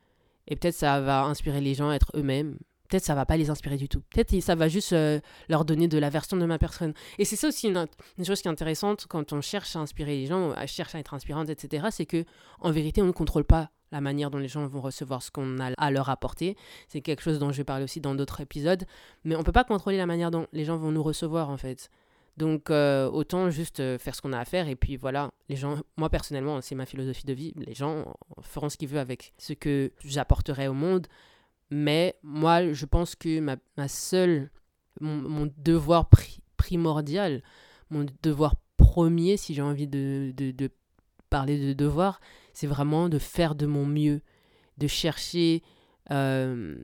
et 0.50 0.57
peut-être 0.57 0.75
ça 0.75 1.00
va 1.00 1.25
inspirer 1.25 1.61
les 1.61 1.75
gens 1.75 1.88
à 1.88 1.95
être 1.95 2.11
eux-mêmes. 2.14 2.59
peut-être 2.88 3.04
ça 3.04 3.14
va 3.14 3.25
pas 3.25 3.37
les 3.37 3.50
inspirer 3.50 3.76
du 3.76 3.88
tout. 3.88 4.02
Peut-être 4.11 4.38
ça 4.40 4.57
va 4.57 4.69
juste 4.69 4.92
euh, 4.92 5.21
leur 5.49 5.64
donner 5.64 5.88
de 5.88 5.97
la 5.97 6.11
version 6.11 6.37
de 6.37 6.45
ma 6.45 6.59
personne. 6.59 6.92
Et 7.19 7.25
c'est 7.25 7.37
ça 7.37 7.49
aussi 7.49 7.69
une, 7.69 7.87
chose 8.25 8.42
qui 8.42 8.49
est 8.49 8.50
intéressante 8.50 9.07
quand 9.09 9.33
on 9.33 9.40
cherche 9.40 9.76
à 9.76 9.78
inspirer 9.78 10.16
les 10.16 10.26
gens, 10.26 10.50
à 10.52 10.66
cherche 10.66 10.95
à 10.95 10.99
être 10.99 11.14
inspirante, 11.14 11.49
etc. 11.49 11.87
C'est 11.90 12.07
que 12.07 12.25
en 12.61 12.73
vérité, 12.73 13.00
on 13.00 13.07
ne 13.07 13.12
contrôle 13.12 13.45
pas 13.45 13.71
la 13.92 14.00
manière 14.00 14.30
dont 14.30 14.38
les 14.38 14.49
gens 14.49 14.66
vont 14.66 14.80
recevoir 14.80 15.23
ce 15.23 15.30
qu'on 15.30 15.59
a 15.59 15.73
à 15.76 15.90
leur 15.90 16.11
apporter. 16.11 16.57
C'est 16.88 17.00
quelque 17.00 17.23
chose 17.23 17.38
dont 17.38 17.52
je 17.52 17.59
vais 17.59 17.64
parler 17.64 17.85
aussi 17.85 18.00
dans 18.00 18.14
d'autres 18.14 18.40
épisodes. 18.40 18.85
Mais 19.25 19.37
on 19.37 19.42
peut 19.42 19.52
pas 19.52 19.64
contrôler 19.64 19.97
la 19.97 20.07
manière 20.07 20.30
dont 20.30 20.47
les 20.52 20.64
gens 20.64 20.76
vont 20.76 20.90
nous 20.90 21.02
recevoir 21.02 21.50
en 21.50 21.57
fait. 21.57 21.90
Donc 22.37 22.71
euh, 22.71 23.11
autant 23.11 23.51
juste 23.51 23.81
euh, 23.81 23.99
faire 23.99 24.15
ce 24.15 24.23
qu'on 24.23 24.33
a 24.33 24.39
à 24.39 24.45
faire 24.45 24.69
et 24.69 24.77
puis 24.77 24.97
voilà, 24.97 25.31
les 25.49 25.57
gens, 25.57 25.79
moi 25.97 26.09
personnellement, 26.09 26.61
c'est 26.61 26.75
ma 26.75 26.87
philosophie 26.87 27.27
de 27.27 27.33
vie, 27.33 27.53
les 27.57 27.75
gens 27.75 28.15
feront 28.41 28.69
ce 28.69 28.77
qu'ils 28.77 28.89
veulent 28.89 28.99
avec 28.99 29.35
ce 29.39 29.53
que 29.53 29.93
j'apporterai 30.05 30.69
au 30.69 30.75
monde. 30.75 31.07
Mais 31.71 32.17
moi, 32.23 32.73
je 32.73 32.85
pense 32.85 33.15
que 33.15 33.41
ma, 33.41 33.57
ma 33.77 33.89
seule, 33.89 34.51
mon, 35.01 35.51
devoir 35.59 36.09
primordial, 36.57 37.43
mon 37.91 38.07
devoir 38.23 38.57
premier, 38.77 39.37
si 39.37 39.55
j'ai 39.55 39.63
envie 39.63 39.87
de, 39.87 40.33
de, 40.37 40.51
de, 40.51 40.71
parler 41.29 41.65
de 41.65 41.73
devoir, 41.73 42.21
c'est 42.53 42.67
vraiment 42.67 43.09
de 43.09 43.19
faire 43.19 43.55
de 43.55 43.67
mon 43.67 43.87
mieux, 43.87 44.21
de 44.79 44.89
chercher, 44.89 45.63
euh, 46.11 46.77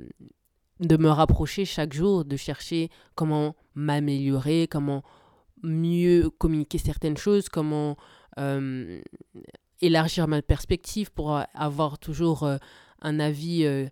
de 0.79 0.97
me 0.97 1.09
rapprocher 1.09 1.65
chaque 1.65 1.93
jour, 1.93 2.25
de 2.25 2.37
chercher 2.37 2.91
comment 3.17 3.57
m'améliorer, 3.75 4.69
comment 4.71 5.03
mieux 5.67 6.31
communiquer 6.31 6.79
certaines 6.79 7.17
choses, 7.17 7.49
comment 7.49 7.97
euh, 8.39 9.01
élargir 9.81 10.29
ma 10.29 10.43
perspective 10.43 11.11
pour 11.13 11.41
avoir 11.55 11.99
toujours 11.99 12.45
euh, 12.45 12.57
un 13.03 13.21
avis 13.21 13.65
euh, 13.65 13.87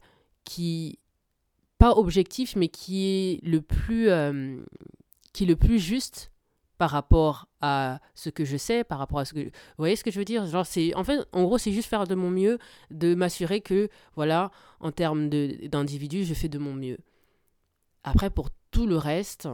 qui 0.44 0.98
pas 1.78 1.92
objectif 1.92 2.56
mais 2.56 2.68
qui 2.68 3.06
est 3.06 3.40
le 3.42 3.60
plus 3.60 4.08
qui 5.32 5.44
le 5.44 5.56
plus 5.56 5.78
juste 5.78 6.30
par 6.78 6.90
rapport 6.90 7.48
à 7.60 8.00
ce 8.14 8.30
que 8.30 8.44
je 8.44 8.56
sais, 8.56 8.84
par 8.84 8.98
rapport 8.98 9.18
à 9.18 9.24
ce 9.24 9.32
que... 9.32 9.40
Vous 9.40 9.50
voyez 9.78 9.96
ce 9.96 10.04
que 10.04 10.10
je 10.10 10.18
veux 10.18 10.24
dire? 10.24 10.44
Genre, 10.46 10.66
c'est... 10.66 10.94
En 10.94 11.04
fait, 11.04 11.20
en 11.32 11.44
gros, 11.44 11.56
c'est 11.56 11.72
juste 11.72 11.88
faire 11.88 12.06
de 12.06 12.14
mon 12.14 12.30
mieux, 12.30 12.58
de 12.90 13.14
m'assurer 13.14 13.60
que, 13.60 13.88
voilà, 14.16 14.50
en 14.80 14.90
termes 14.90 15.28
d'individu, 15.28 16.24
je 16.24 16.34
fais 16.34 16.48
de 16.48 16.58
mon 16.58 16.74
mieux. 16.74 16.98
Après, 18.02 18.28
pour 18.28 18.48
tout 18.70 18.86
le 18.86 18.96
reste, 18.96 19.48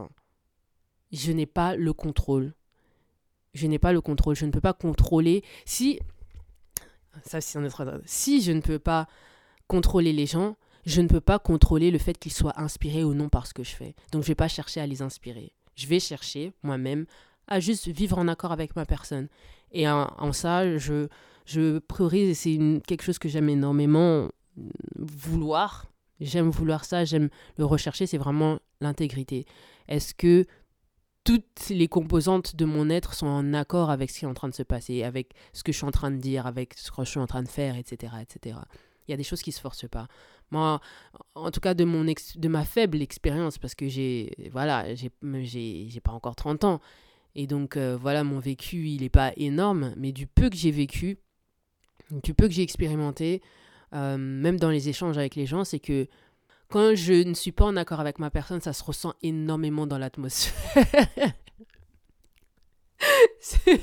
je 1.11 1.31
n'ai 1.31 1.45
pas 1.45 1.75
le 1.75 1.93
contrôle. 1.93 2.53
Je 3.53 3.67
n'ai 3.67 3.79
pas 3.79 3.93
le 3.93 4.01
contrôle. 4.01 4.35
Je 4.35 4.45
ne 4.45 4.51
peux 4.51 4.61
pas 4.61 4.73
contrôler. 4.73 5.43
Si. 5.65 5.99
Ça, 7.23 7.41
c'est 7.41 7.59
un 7.59 7.65
autre. 7.65 8.01
Si 8.05 8.41
je 8.41 8.51
ne 8.51 8.61
peux 8.61 8.79
pas 8.79 9.07
contrôler 9.67 10.13
les 10.13 10.25
gens, 10.25 10.55
je 10.85 11.01
ne 11.01 11.07
peux 11.07 11.21
pas 11.21 11.39
contrôler 11.39 11.91
le 11.91 11.97
fait 11.97 12.17
qu'ils 12.17 12.33
soient 12.33 12.59
inspirés 12.59 13.03
ou 13.03 13.13
non 13.13 13.29
par 13.29 13.47
ce 13.47 13.53
que 13.53 13.63
je 13.63 13.75
fais. 13.75 13.95
Donc, 14.11 14.23
je 14.23 14.27
ne 14.27 14.31
vais 14.31 14.35
pas 14.35 14.47
chercher 14.47 14.79
à 14.79 14.87
les 14.87 15.01
inspirer. 15.01 15.51
Je 15.75 15.87
vais 15.87 15.99
chercher 15.99 16.53
moi-même 16.63 17.05
à 17.47 17.59
juste 17.59 17.87
vivre 17.87 18.17
en 18.17 18.27
accord 18.27 18.51
avec 18.51 18.75
ma 18.75 18.85
personne. 18.85 19.27
Et 19.71 19.87
en, 19.89 20.33
ça, 20.33 20.77
je, 20.77 21.07
je 21.45 21.79
priorise, 21.79 22.29
et 22.29 22.33
c'est 22.33 22.81
quelque 22.87 23.03
chose 23.03 23.19
que 23.19 23.29
j'aime 23.29 23.49
énormément 23.49 24.29
vouloir. 24.97 25.91
J'aime 26.19 26.49
vouloir 26.49 26.85
ça, 26.85 27.03
j'aime 27.03 27.29
le 27.57 27.65
rechercher, 27.65 28.05
c'est 28.05 28.17
vraiment 28.17 28.59
l'intégrité. 28.79 29.45
Est-ce 29.87 30.13
que 30.13 30.45
toutes 31.23 31.69
les 31.69 31.87
composantes 31.87 32.55
de 32.55 32.65
mon 32.65 32.89
être 32.89 33.13
sont 33.13 33.27
en 33.27 33.53
accord 33.53 33.89
avec 33.89 34.09
ce 34.09 34.19
qui 34.19 34.25
est 34.25 34.27
en 34.27 34.33
train 34.33 34.49
de 34.49 34.55
se 34.55 34.63
passer, 34.63 35.03
avec 35.03 35.33
ce 35.53 35.63
que 35.63 35.71
je 35.71 35.77
suis 35.77 35.85
en 35.85 35.91
train 35.91 36.11
de 36.11 36.17
dire, 36.17 36.47
avec 36.47 36.73
ce 36.75 36.91
que 36.91 37.03
je 37.03 37.09
suis 37.09 37.19
en 37.19 37.27
train 37.27 37.43
de 37.43 37.47
faire, 37.47 37.77
etc. 37.77 38.13
etc. 38.21 38.57
Il 39.07 39.11
y 39.11 39.13
a 39.13 39.17
des 39.17 39.23
choses 39.23 39.41
qui 39.41 39.49
ne 39.49 39.55
se 39.55 39.61
forcent 39.61 39.89
pas. 39.89 40.07
Moi, 40.51 40.79
en 41.35 41.51
tout 41.51 41.59
cas, 41.59 41.73
de, 41.73 41.83
mon 41.83 42.03
de 42.03 42.47
ma 42.47 42.65
faible 42.65 43.01
expérience, 43.01 43.57
parce 43.57 43.75
que 43.75 43.87
j'ai 43.87 44.33
voilà, 44.51 44.93
j'ai 44.95 45.11
pas 46.03 46.11
encore 46.11 46.35
30 46.35 46.63
ans, 46.63 46.81
et 47.35 47.47
donc 47.47 47.77
euh, 47.77 47.97
voilà, 47.99 48.23
mon 48.23 48.39
vécu, 48.39 48.87
il 48.87 49.01
n'est 49.01 49.09
pas 49.09 49.31
énorme, 49.37 49.93
mais 49.97 50.11
du 50.11 50.27
peu 50.27 50.49
que 50.49 50.57
j'ai 50.57 50.71
vécu, 50.71 51.17
du 52.23 52.33
peu 52.33 52.47
que 52.47 52.53
j'ai 52.53 52.63
expérimenté, 52.63 53.41
euh, 53.93 54.17
même 54.17 54.59
dans 54.59 54.69
les 54.69 54.89
échanges 54.89 55.17
avec 55.17 55.35
les 55.35 55.45
gens, 55.45 55.63
c'est 55.63 55.79
que 55.79 56.07
quand 56.71 56.95
je 56.95 57.13
ne 57.13 57.33
suis 57.33 57.51
pas 57.51 57.65
en 57.65 57.75
accord 57.75 57.99
avec 57.99 58.17
ma 58.17 58.31
personne, 58.31 58.61
ça 58.61 58.71
se 58.73 58.83
ressent 58.83 59.13
énormément 59.21 59.85
dans 59.85 59.97
l'atmosphère. 59.97 60.85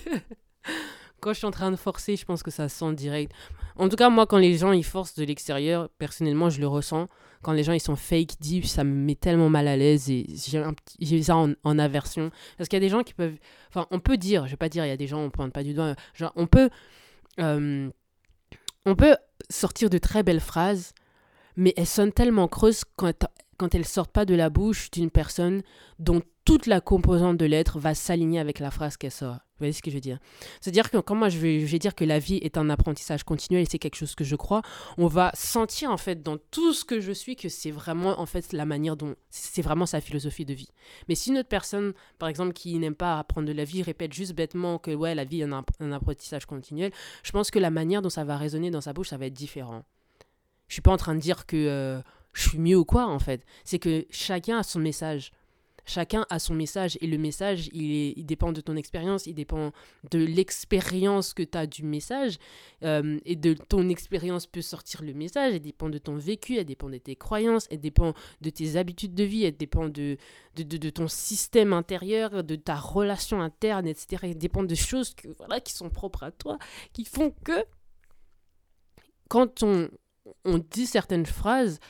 quand 1.21 1.33
je 1.33 1.39
suis 1.39 1.47
en 1.47 1.51
train 1.51 1.71
de 1.71 1.77
forcer, 1.77 2.17
je 2.17 2.25
pense 2.25 2.43
que 2.43 2.51
ça 2.51 2.69
sent 2.71 2.95
direct. 2.95 3.33
En 3.77 3.91
tout 3.91 3.97
cas, 3.97 4.09
moi, 4.09 4.27
quand 4.27 4.39
les 4.39 4.57
gens 4.57 4.73
ils 4.73 4.85
forcent 4.85 5.15
de 5.15 5.25
l'extérieur, 5.25 5.91
personnellement, 5.99 6.49
je 6.49 6.61
le 6.61 6.67
ressens. 6.67 7.09
Quand 7.43 7.53
les 7.53 7.63
gens 7.63 7.73
ils 7.73 7.81
sont 7.81 7.95
fake 7.95 8.41
deep, 8.41 8.65
ça 8.65 8.85
me 8.85 8.93
met 8.93 9.15
tellement 9.15 9.51
mal 9.51 9.69
à 9.69 9.77
l'aise 9.77 10.11
et 10.11 10.27
j'ai 10.99 11.23
ça 11.23 11.37
en, 11.37 11.79
aversion. 11.79 12.31
Parce 12.57 12.69
qu'il 12.69 12.79
y 12.79 12.83
a 12.83 12.87
des 12.87 12.89
gens 12.89 13.03
qui 13.03 13.13
peuvent. 13.15 13.37
Enfin, 13.69 13.87
on 13.91 14.01
peut 14.01 14.17
dire, 14.17 14.47
je 14.47 14.53
vais 14.53 14.57
pas 14.57 14.71
dire, 14.71 14.85
il 14.87 14.89
y 14.89 14.93
a 14.93 14.97
des 14.97 15.07
gens, 15.07 15.21
on 15.21 15.31
pointe 15.31 15.53
pas 15.53 15.63
du 15.63 15.75
doigt. 15.75 15.95
On 16.37 16.47
peut. 16.47 16.71
Euh, 17.39 17.91
on 18.87 18.97
peut 18.97 19.15
sortir 19.51 19.91
de 19.91 19.99
très 19.99 20.23
belles 20.23 20.41
phrases 20.41 20.95
mais 21.59 21.75
elles 21.77 21.87
sonnent 21.87 22.13
tellement 22.13 22.49
creuses 22.49 22.85
quand, 22.97 23.27
quand 23.59 23.75
elles 23.75 23.85
sortent 23.85 24.13
pas 24.13 24.25
de 24.25 24.35
la 24.35 24.49
bouche 24.49 24.91
d'une 24.93 25.11
personne 25.11 25.63
dont 25.99 26.23
toute 26.45 26.67
la 26.67 26.81
composante 26.81 27.37
de 27.37 27.45
l'être 27.45 27.79
va 27.79 27.95
s'aligner 27.95 28.39
avec 28.39 28.61
la 28.61 28.71
phrase 28.71 28.97
qu'elle 28.97 29.11
sort. 29.11 29.35
Vous 29.35 29.65
voyez 29.65 29.73
ce 29.73 29.83
que 29.83 29.91
je 29.91 29.97
veux 29.97 30.01
dire? 30.01 30.21
C'est-à-dire 30.61 30.89
que 30.89 30.99
quand 30.99 31.17
moi 31.17 31.29
je 31.29 31.39
vais, 31.39 31.79
dire 31.81 31.97
que 31.97 32.05
la 32.05 32.21
vie 32.21 32.37
est 32.37 32.57
un 32.57 32.71
apprentissage 32.71 33.25
continuel 33.25 33.63
et 33.63 33.67
c'est 33.69 33.81
quelque 33.81 33.97
chose 33.97 34.15
que 34.15 34.23
je 34.23 34.37
crois, 34.37 34.63
on 34.99 35.09
va 35.09 35.33
sentir 35.35 35.91
en 35.91 35.97
fait 35.97 36.23
dans 36.23 36.39
tout 36.53 36.73
ce 36.73 36.85
que 36.85 37.01
je 37.01 37.11
suis 37.11 37.35
que 37.35 37.49
c'est 37.49 37.73
vraiment 37.73 38.21
en 38.21 38.25
fait 38.25 38.53
la 38.53 38.65
manière 38.65 38.97
dont 38.97 39.17
c'est 39.31 39.61
vraiment 39.61 39.85
sa 39.85 40.01
philosophie 40.01 40.45
de 40.45 40.55
vie. 40.55 40.71
Mais 41.09 41.17
si 41.17 41.31
une 41.31 41.39
autre 41.39 41.49
personne, 41.49 41.93
par 42.21 42.29
exemple, 42.29 42.53
qui 42.53 42.79
n'aime 42.79 42.95
pas 42.95 43.19
apprendre 43.19 43.49
de 43.49 43.53
la 43.53 43.65
vie, 43.65 43.83
répète 43.83 44.13
juste 44.13 44.33
bêtement 44.33 44.79
que 44.79 44.95
ouais 44.95 45.17
la 45.17 45.25
vie 45.25 45.41
est 45.41 45.53
un, 45.53 45.65
un 45.81 45.93
apprentissage 45.93 46.47
continuel, 46.47 46.93
je 47.25 47.33
pense 47.33 47.51
que 47.51 47.59
la 47.59 47.71
manière 47.71 48.01
dont 48.01 48.11
ça 48.11 48.23
va 48.23 48.37
résonner 48.37 48.71
dans 48.71 48.81
sa 48.81 48.93
bouche, 48.93 49.09
ça 49.09 49.17
va 49.17 49.27
être 49.27 49.35
différent. 49.35 49.85
Je 50.69 50.75
suis 50.75 50.83
pas 50.83 50.93
en 50.93 50.97
train 50.97 51.15
de 51.15 51.21
dire 51.21 51.47
que 51.47 51.57
euh, 51.57 52.01
je 52.33 52.49
suis 52.49 52.59
mieux 52.59 52.77
ou 52.77 52.85
quoi, 52.85 53.07
en 53.07 53.19
fait. 53.19 53.45
C'est 53.65 53.79
que 53.79 54.07
chacun 54.11 54.59
a 54.59 54.63
son 54.63 54.81
message. 54.81 55.33
Chacun 55.89 56.27
a 56.29 56.39
son 56.39 56.55
message 56.55 56.99
et 57.01 57.07
le 57.07 57.17
message, 57.17 57.71
il, 57.73 57.91
est, 57.91 58.13
il 58.19 58.27
dépend 58.27 58.53
de 58.53 58.61
ton 58.61 58.77
expérience, 58.77 59.27
il 59.27 59.33
dépend 59.33 59.73
de 60.11 60.19
l'expérience 60.19 61.33
que 61.33 61.43
tu 61.43 61.57
as 61.57 61.67
du 61.67 61.83
message. 61.83 62.37
Euh, 62.85 63.19
et 63.25 63.37
de 63.37 63.55
ton 63.55 63.89
expérience 63.89 64.47
peut 64.47 64.61
sortir 64.61 65.03
le 65.03 65.15
message, 65.15 65.55
elle 65.55 65.63
dépend 65.63 65.89
de 65.89 65.97
ton 65.97 66.17
vécu, 66.17 66.59
elle 66.59 66.67
dépend 66.67 66.91
de 66.91 66.99
tes 66.99 67.17
croyances, 67.17 67.67
elle 67.71 67.81
dépend 67.81 68.13
de 68.43 68.51
tes 68.51 68.77
habitudes 68.77 69.15
de 69.15 69.25
vie, 69.25 69.45
elle 69.45 69.57
dépend 69.57 69.89
de, 69.89 70.19
de, 70.57 70.63
de, 70.63 70.91
ton 70.91 71.09
système 71.09 71.73
intérieur, 71.73 72.45
de 72.45 72.57
ta 72.57 72.77
relation 72.77 73.41
interne, 73.41 73.87
etc. 73.87 74.19
Elle 74.25 74.37
dépend 74.37 74.65
de 74.65 74.75
choses 74.75 75.15
que, 75.15 75.29
voilà, 75.39 75.59
qui 75.59 75.73
sont 75.73 75.89
propres 75.89 76.23
à 76.23 76.31
toi, 76.31 76.59
qui 76.93 77.07
font 77.07 77.31
que 77.45 77.65
quand 79.31 79.63
on, 79.63 79.89
on 80.45 80.59
dit 80.59 80.87
certaines 80.87 81.27
phrases, 81.27 81.81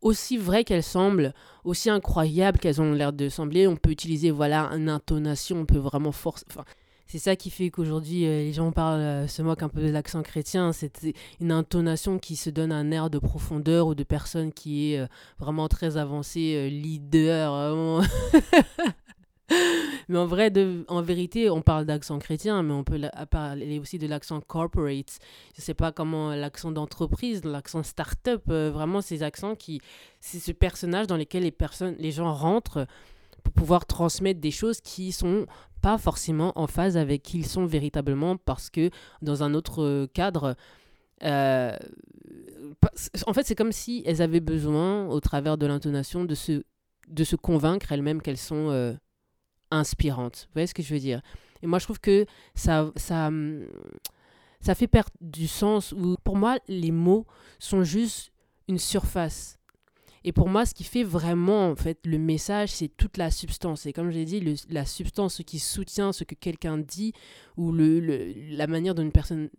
aussi 0.00 0.36
vraies 0.36 0.64
qu'elles 0.64 0.82
semblent, 0.82 1.32
aussi 1.64 1.90
incroyables 1.90 2.58
qu'elles 2.58 2.80
ont 2.80 2.92
l'air 2.92 3.12
de 3.12 3.28
sembler, 3.28 3.66
on 3.66 3.76
peut 3.76 3.90
utiliser 3.90 4.30
voilà 4.30 4.68
une 4.72 4.88
intonation, 4.88 5.60
on 5.60 5.66
peut 5.66 5.78
vraiment 5.78 6.12
forcer. 6.12 6.44
Enfin, 6.50 6.64
c'est 7.06 7.18
ça 7.18 7.36
qui 7.36 7.50
fait 7.50 7.70
qu'aujourd'hui 7.70 8.26
euh, 8.26 8.38
les 8.38 8.52
gens 8.52 8.72
parlent, 8.72 9.00
euh, 9.00 9.26
se 9.26 9.42
moquent 9.42 9.62
un 9.62 9.68
peu 9.68 9.82
de 9.82 9.90
l'accent 9.90 10.22
chrétien. 10.22 10.72
C'est 10.72 11.14
une 11.40 11.52
intonation 11.52 12.18
qui 12.18 12.36
se 12.36 12.50
donne 12.50 12.72
un 12.72 12.90
air 12.90 13.10
de 13.10 13.18
profondeur 13.18 13.86
ou 13.88 13.94
de 13.94 14.04
personne 14.04 14.52
qui 14.52 14.92
est 14.92 15.00
euh, 15.00 15.06
vraiment 15.38 15.68
très 15.68 15.96
avancée, 15.96 16.68
leader. 16.70 18.02
mais 20.08 20.18
en 20.18 20.26
vrai, 20.26 20.50
de, 20.50 20.84
en 20.88 21.02
vérité, 21.02 21.50
on 21.50 21.62
parle 21.62 21.86
d'accent 21.86 22.18
chrétien, 22.18 22.62
mais 22.62 22.72
on 22.72 22.84
peut 22.84 23.00
parler 23.30 23.78
aussi 23.78 23.98
de 23.98 24.06
l'accent 24.06 24.40
corporate. 24.40 25.18
Je 25.56 25.60
sais 25.60 25.74
pas 25.74 25.92
comment 25.92 26.34
l'accent 26.34 26.72
d'entreprise, 26.72 27.44
l'accent 27.44 27.82
start-up, 27.82 28.42
euh, 28.48 28.70
vraiment 28.70 29.00
ces 29.00 29.22
accents 29.22 29.54
qui, 29.54 29.80
c'est 30.20 30.38
ce 30.38 30.52
personnage 30.52 31.06
dans 31.06 31.16
lequel 31.16 31.42
les 31.44 31.50
personnes, 31.50 31.96
les 31.98 32.10
gens 32.10 32.32
rentrent 32.32 32.86
pour 33.42 33.52
pouvoir 33.52 33.86
transmettre 33.86 34.40
des 34.40 34.50
choses 34.50 34.80
qui 34.80 35.12
sont 35.12 35.46
pas 35.82 35.98
forcément 35.98 36.52
en 36.58 36.66
phase 36.66 36.96
avec 36.96 37.22
qui 37.22 37.38
ils 37.38 37.46
sont 37.46 37.66
véritablement, 37.66 38.36
parce 38.36 38.70
que 38.70 38.90
dans 39.22 39.42
un 39.42 39.54
autre 39.54 39.82
euh, 39.82 40.06
cadre, 40.12 40.56
euh, 41.22 41.76
en 43.26 43.32
fait, 43.32 43.46
c'est 43.46 43.54
comme 43.54 43.72
si 43.72 44.02
elles 44.06 44.22
avaient 44.22 44.40
besoin, 44.40 45.06
au 45.06 45.20
travers 45.20 45.56
de 45.58 45.66
l'intonation, 45.66 46.24
de 46.24 46.34
se, 46.34 46.62
de 47.08 47.24
se 47.24 47.36
convaincre 47.36 47.92
elles-mêmes 47.92 48.20
qu'elles 48.20 48.36
sont 48.36 48.96
inspirante. 49.74 50.46
Vous 50.48 50.54
voyez 50.54 50.66
ce 50.66 50.74
que 50.74 50.82
je 50.82 50.94
veux 50.94 51.00
dire? 51.00 51.20
Et 51.62 51.66
moi, 51.66 51.78
je 51.78 51.84
trouve 51.84 52.00
que 52.00 52.26
ça, 52.54 52.90
ça, 52.96 53.30
ça 54.60 54.74
fait 54.74 54.86
perdre 54.86 55.10
du 55.20 55.46
sens. 55.46 55.92
Où, 55.92 56.16
pour 56.22 56.36
moi, 56.36 56.58
les 56.68 56.90
mots 56.90 57.26
sont 57.58 57.84
juste 57.84 58.32
une 58.68 58.78
surface. 58.78 59.58
Et 60.24 60.32
pour 60.32 60.48
moi, 60.48 60.64
ce 60.64 60.72
qui 60.72 60.84
fait 60.84 61.04
vraiment 61.04 61.68
en 61.68 61.76
fait 61.76 61.98
le 62.06 62.18
message, 62.18 62.70
c'est 62.70 62.88
toute 62.88 63.18
la 63.18 63.30
substance. 63.30 63.84
Et 63.84 63.92
comme 63.92 64.10
je 64.10 64.16
l'ai 64.16 64.24
dit, 64.24 64.42
la 64.70 64.86
substance, 64.86 65.34
ce 65.34 65.42
qui 65.42 65.58
soutient 65.58 66.12
ce 66.12 66.24
que 66.24 66.34
quelqu'un 66.34 66.78
dit, 66.78 67.12
ou 67.58 67.72
le, 67.72 68.32
la 68.56 68.66
manière 68.66 68.94
dont 68.94 69.02
une 69.02 69.12
personne 69.12 69.50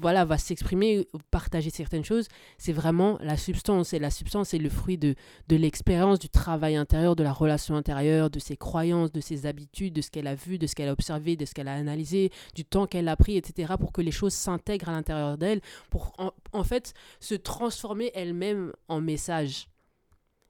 voilà, 0.00 0.24
va 0.24 0.38
s'exprimer, 0.38 1.06
partager 1.30 1.70
certaines 1.70 2.04
choses, 2.04 2.28
c'est 2.58 2.72
vraiment 2.72 3.18
la 3.20 3.36
substance. 3.36 3.92
Et 3.92 3.98
la 3.98 4.10
substance, 4.10 4.50
c'est 4.50 4.58
le 4.58 4.68
fruit 4.68 4.98
de, 4.98 5.14
de 5.48 5.56
l'expérience, 5.56 6.18
du 6.18 6.28
travail 6.28 6.76
intérieur, 6.76 7.16
de 7.16 7.22
la 7.22 7.32
relation 7.32 7.76
intérieure, 7.76 8.30
de 8.30 8.38
ses 8.38 8.56
croyances, 8.56 9.12
de 9.12 9.20
ses 9.20 9.46
habitudes, 9.46 9.94
de 9.94 10.00
ce 10.00 10.10
qu'elle 10.10 10.26
a 10.26 10.34
vu, 10.34 10.58
de 10.58 10.66
ce 10.66 10.74
qu'elle 10.74 10.88
a 10.88 10.92
observé, 10.92 11.36
de 11.36 11.44
ce 11.44 11.54
qu'elle 11.54 11.68
a 11.68 11.74
analysé, 11.74 12.30
du 12.54 12.64
temps 12.64 12.86
qu'elle 12.86 13.08
a 13.08 13.16
pris, 13.16 13.36
etc., 13.36 13.74
pour 13.78 13.92
que 13.92 14.00
les 14.00 14.10
choses 14.10 14.34
s'intègrent 14.34 14.88
à 14.88 14.92
l'intérieur 14.92 15.38
d'elle, 15.38 15.60
pour 15.90 16.12
en, 16.52 16.64
fait 16.64 16.94
se 17.20 17.34
transformer 17.34 18.10
elle-même 18.14 18.72
en 18.88 19.00
message. 19.00 19.68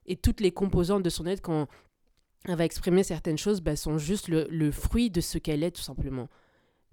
Et 0.06 0.16
toutes 0.16 0.40
les 0.40 0.52
composantes 0.52 1.02
de 1.02 1.10
son 1.10 1.26
être, 1.26 1.40
quand 1.40 1.66
elle 2.46 2.56
va 2.56 2.64
exprimer 2.64 3.02
certaines 3.02 3.38
choses, 3.38 3.60
ben, 3.60 3.74
sont 3.74 3.98
juste 3.98 4.28
le, 4.28 4.46
le 4.50 4.70
fruit 4.70 5.10
de 5.10 5.20
ce 5.20 5.38
qu'elle 5.38 5.62
est, 5.62 5.70
tout 5.70 5.82
simplement 5.82 6.28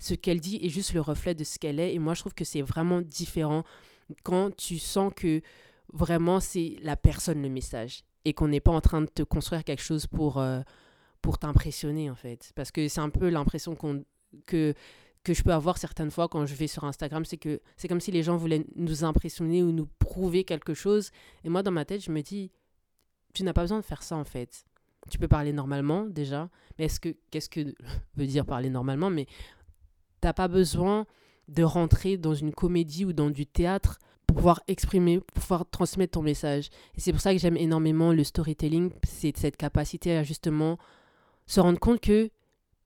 ce 0.02 0.16
qu'elle 0.16 0.42
dit 0.42 0.60
est 0.64 0.70
juste 0.70 0.94
le 0.94 1.00
reflet 1.00 1.36
de 1.36 1.44
ce 1.44 1.60
qu'elle 1.60 1.80
est. 1.80 1.94
Et 1.94 2.00
moi, 2.00 2.16
je 2.16 2.22
trouve 2.22 2.34
que 2.34 2.44
c'est 2.44 2.64
vraiment 2.64 3.02
différent 3.02 3.64
quand 4.24 4.54
tu 4.56 4.80
sens 4.80 5.14
que 5.16 5.42
vraiment 5.94 6.40
c'est 6.40 6.76
la 6.82 6.98
personne 6.98 7.42
le 7.42 7.50
message 7.50 8.04
et 8.26 8.34
qu'on 8.34 8.48
n'est 8.48 8.60
pas 8.60 8.72
en 8.72 8.82
train 8.82 9.02
de 9.02 9.08
te 9.08 9.22
construire 9.22 9.64
quelque 9.64 9.84
chose 9.84 10.08
pour, 10.08 10.40
euh, 10.40 10.62
pour 11.22 11.38
t'impressionner, 11.38 12.10
en 12.10 12.16
fait. 12.16 12.52
Parce 12.56 12.72
que 12.72 12.88
c'est 12.88 13.00
un 13.00 13.12
peu 13.12 13.30
l'impression 13.30 13.78
que 14.46 14.74
que 15.24 15.36
je 15.36 15.44
peux 15.44 15.54
avoir 15.54 15.78
certaines 15.78 16.10
fois 16.10 16.28
quand 16.28 16.48
je 16.48 16.56
vais 16.56 16.66
sur 16.66 16.84
Instagram, 16.84 17.26
c'est 17.26 17.38
que 17.38 17.62
c'est 17.78 17.88
comme 17.88 18.00
si 18.00 18.10
les 18.10 18.24
gens 18.24 18.38
voulaient 18.38 18.66
nous 18.76 19.04
impressionner 19.04 19.62
ou 19.62 19.72
nous 19.72 19.88
prouver 20.00 20.44
quelque 20.44 20.74
chose. 20.74 21.12
Et 21.44 21.50
moi, 21.50 21.62
dans 21.62 21.70
ma 21.70 21.86
tête, 21.86 22.04
je 22.04 22.10
me 22.10 22.22
dis, 22.22 22.50
tu 23.36 23.44
n'as 23.44 23.54
pas 23.54 23.62
besoin 23.62 23.78
de 23.78 23.86
faire 23.86 24.02
ça 24.02 24.16
en 24.16 24.24
fait. 24.24 24.66
Tu 25.12 25.20
peux 25.20 25.28
parler 25.28 25.54
normalement 25.54 26.08
déjà, 26.08 26.50
mais 26.80 26.86
est-ce 26.86 27.00
que 27.00 27.16
qu'est-ce 27.30 27.50
que 27.50 27.76
veut 28.16 28.26
dire 28.26 28.48
parler 28.48 28.72
normalement? 28.72 29.12
Mais 29.12 29.28
T'as 30.22 30.34
pas 30.34 30.48
besoin 30.48 31.06
de 31.48 31.64
rentrer 31.64 32.18
dans 32.18 32.34
une 32.34 32.54
comédie 32.54 33.06
ou 33.06 33.14
dans 33.14 33.30
du 33.30 33.46
théâtre 33.46 34.00
pour 34.28 34.38
pouvoir 34.38 34.62
exprimer, 34.68 35.20
pour 35.20 35.42
pouvoir 35.42 35.70
transmettre 35.70 36.12
ton 36.12 36.22
message. 36.22 36.70
Et 36.96 37.02
c'est 37.02 37.12
pour 37.12 37.22
ça 37.22 37.34
que 37.34 37.40
j'aime 37.40 37.58
énormément 37.58 38.14
le 38.14 38.24
storytelling, 38.24 38.92
c'est 39.04 39.36
cette 39.36 39.58
capacité 39.58 40.16
à 40.16 40.24
justement 40.24 40.78
se 41.48 41.60
rendre 41.60 41.80
compte 41.80 42.00
que, 42.00 42.30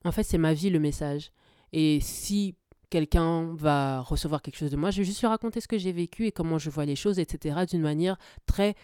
en 0.06 0.12
fait, 0.12 0.24
c'est 0.24 0.38
ma 0.40 0.54
vie 0.54 0.70
le 0.70 0.80
message. 0.80 1.32
Et 1.74 2.00
si 2.00 2.56
quelqu'un 2.90 3.54
va 3.56 4.02
recevoir 4.02 4.42
quelque 4.42 4.58
chose 4.58 4.72
de 4.72 4.78
moi, 4.78 4.90
je 4.90 5.00
vais 5.00 5.04
juste 5.04 5.20
lui 5.20 5.28
raconter 5.28 5.62
ce 5.62 5.68
que 5.68 5.78
j'ai 5.78 5.92
vécu 5.92 6.26
et 6.26 6.32
comment 6.32 6.58
je 6.58 6.70
vois 6.70 6.86
les 6.86 6.96
choses, 6.96 7.20
etc., 7.20 7.66
d'une 7.70 7.82
manière 7.82 8.18
très 8.46 8.76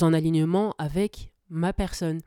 en 0.00 0.12
alignement 0.14 0.74
avec 0.78 1.31
ma 1.52 1.72
personne. 1.72 2.20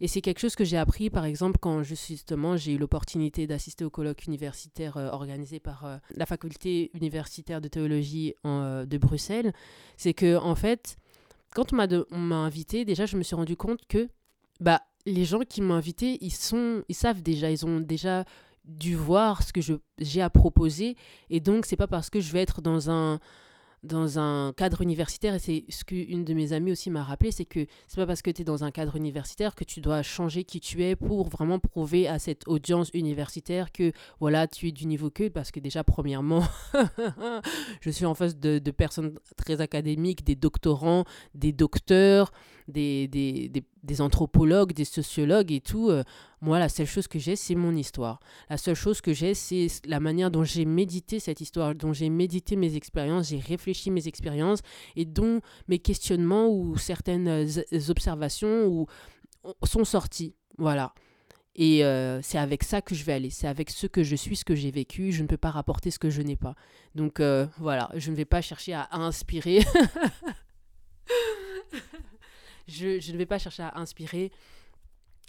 Et 0.00 0.08
c'est 0.08 0.20
quelque 0.20 0.40
chose 0.40 0.56
que 0.56 0.64
j'ai 0.64 0.76
appris, 0.76 1.08
par 1.08 1.24
exemple, 1.24 1.58
quand 1.60 1.82
justement 1.82 2.56
j'ai 2.56 2.72
eu 2.72 2.78
l'opportunité 2.78 3.46
d'assister 3.46 3.84
au 3.84 3.90
colloque 3.90 4.26
universitaire 4.26 4.96
euh, 4.96 5.08
organisé 5.10 5.60
par 5.60 5.86
euh, 5.86 5.96
la 6.14 6.26
faculté 6.26 6.90
universitaire 6.94 7.60
de 7.60 7.68
théologie 7.68 8.34
euh, 8.44 8.84
de 8.84 8.98
Bruxelles. 8.98 9.52
C'est 9.96 10.12
que, 10.12 10.36
en 10.36 10.54
fait, 10.54 10.96
quand 11.54 11.72
on 11.72 12.18
m'a 12.18 12.36
invité, 12.36 12.84
déjà, 12.84 13.06
je 13.06 13.16
me 13.16 13.22
suis 13.22 13.36
rendu 13.36 13.56
compte 13.56 13.86
que 13.86 14.08
bah, 14.60 14.82
les 15.06 15.24
gens 15.24 15.40
qui 15.40 15.62
m'ont 15.62 15.74
invité, 15.74 16.18
ils, 16.20 16.32
sont, 16.32 16.82
ils 16.88 16.94
savent 16.94 17.22
déjà, 17.22 17.50
ils 17.50 17.64
ont 17.64 17.80
déjà 17.80 18.24
dû 18.64 18.96
voir 18.96 19.42
ce 19.42 19.52
que 19.52 19.60
j'ai 19.98 20.22
à 20.22 20.30
proposer. 20.30 20.96
Et 21.30 21.40
donc, 21.40 21.66
c'est 21.66 21.76
pas 21.76 21.86
parce 21.86 22.10
que 22.10 22.20
je 22.20 22.32
vais 22.32 22.42
être 22.42 22.62
dans 22.62 22.90
un 22.90 23.20
dans 23.84 24.18
un 24.18 24.52
cadre 24.52 24.82
universitaire, 24.82 25.34
et 25.34 25.38
c'est 25.38 25.64
ce 25.68 25.84
qu'une 25.84 26.24
de 26.24 26.34
mes 26.34 26.52
amies 26.52 26.72
aussi 26.72 26.90
m'a 26.90 27.02
rappelé, 27.02 27.30
c'est 27.30 27.44
que 27.44 27.66
c'est 27.86 27.96
pas 27.96 28.06
parce 28.06 28.22
que 28.22 28.30
tu 28.30 28.42
es 28.42 28.44
dans 28.44 28.64
un 28.64 28.70
cadre 28.70 28.96
universitaire 28.96 29.54
que 29.54 29.64
tu 29.64 29.80
dois 29.80 30.02
changer 30.02 30.44
qui 30.44 30.60
tu 30.60 30.82
es 30.82 30.96
pour 30.96 31.28
vraiment 31.28 31.58
prouver 31.58 32.08
à 32.08 32.18
cette 32.18 32.48
audience 32.48 32.90
universitaire 32.94 33.72
que 33.72 33.92
voilà, 34.20 34.46
tu 34.46 34.68
es 34.68 34.72
du 34.72 34.86
niveau 34.86 35.10
que, 35.10 35.28
parce 35.28 35.50
que 35.50 35.60
déjà, 35.60 35.84
premièrement, 35.84 36.42
je 37.80 37.90
suis 37.90 38.06
en 38.06 38.14
face 38.14 38.36
de, 38.38 38.58
de, 38.58 38.70
personnes 38.70 39.18
très 39.36 39.60
académiques, 39.60 40.24
des 40.24 40.36
doctorants, 40.36 41.04
des 41.34 41.52
docteurs, 41.52 42.32
des, 42.68 43.08
des, 43.08 43.50
des, 43.82 44.00
anthropologues, 44.00 44.72
des 44.72 44.84
sociologues 44.84 45.52
et 45.52 45.60
tout. 45.60 45.90
Euh, 45.90 46.02
moi, 46.40 46.58
la 46.58 46.68
seule 46.68 46.86
chose 46.86 47.08
que 47.08 47.18
j'ai, 47.18 47.36
c'est 47.36 47.54
mon 47.54 47.74
histoire. 47.74 48.20
La 48.48 48.56
seule 48.56 48.74
chose 48.74 49.00
que 49.00 49.12
j'ai, 49.12 49.34
c'est 49.34 49.68
la 49.86 50.00
manière 50.00 50.30
dont 50.30 50.44
j'ai 50.44 50.64
médité 50.64 51.20
cette 51.20 51.40
histoire, 51.40 51.74
dont 51.74 51.92
j'ai 51.92 52.10
médité 52.10 52.56
mes 52.56 52.76
expériences, 52.76 53.28
j'ai 53.28 53.38
réfléchi 53.38 53.90
mes 53.90 54.08
expériences 54.08 54.60
et 54.96 55.04
dont 55.04 55.40
mes 55.68 55.78
questionnements 55.78 56.48
ou 56.48 56.76
certaines 56.76 57.28
euh, 57.28 57.46
observations 57.88 58.66
ou, 58.66 58.86
sont 59.64 59.84
sortis. 59.84 60.34
Voilà. 60.58 60.94
Et 61.56 61.84
euh, 61.84 62.20
c'est 62.22 62.38
avec 62.38 62.64
ça 62.64 62.82
que 62.82 62.94
je 62.94 63.04
vais 63.04 63.12
aller. 63.12 63.30
C'est 63.30 63.46
avec 63.46 63.70
ce 63.70 63.86
que 63.86 64.02
je 64.02 64.16
suis, 64.16 64.36
ce 64.36 64.44
que 64.44 64.54
j'ai 64.54 64.70
vécu. 64.70 65.12
Je 65.12 65.22
ne 65.22 65.28
peux 65.28 65.36
pas 65.36 65.50
rapporter 65.50 65.90
ce 65.90 65.98
que 65.98 66.10
je 66.10 66.22
n'ai 66.22 66.36
pas. 66.36 66.54
Donc 66.94 67.20
voilà, 67.58 67.90
je 67.94 68.10
ne 68.10 68.16
vais 68.16 68.24
pas 68.24 68.40
chercher 68.40 68.72
à 68.72 68.88
inspirer. 68.92 69.60
Je, 72.66 73.12
ne 73.12 73.16
vais 73.16 73.26
pas 73.26 73.38
chercher 73.38 73.62
à 73.62 73.78
inspirer 73.78 74.32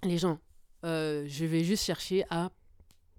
les 0.03 0.17
gens. 0.17 0.39
Euh, 0.83 1.25
je 1.27 1.45
vais 1.45 1.63
juste 1.63 1.83
chercher 1.83 2.23
à 2.29 2.51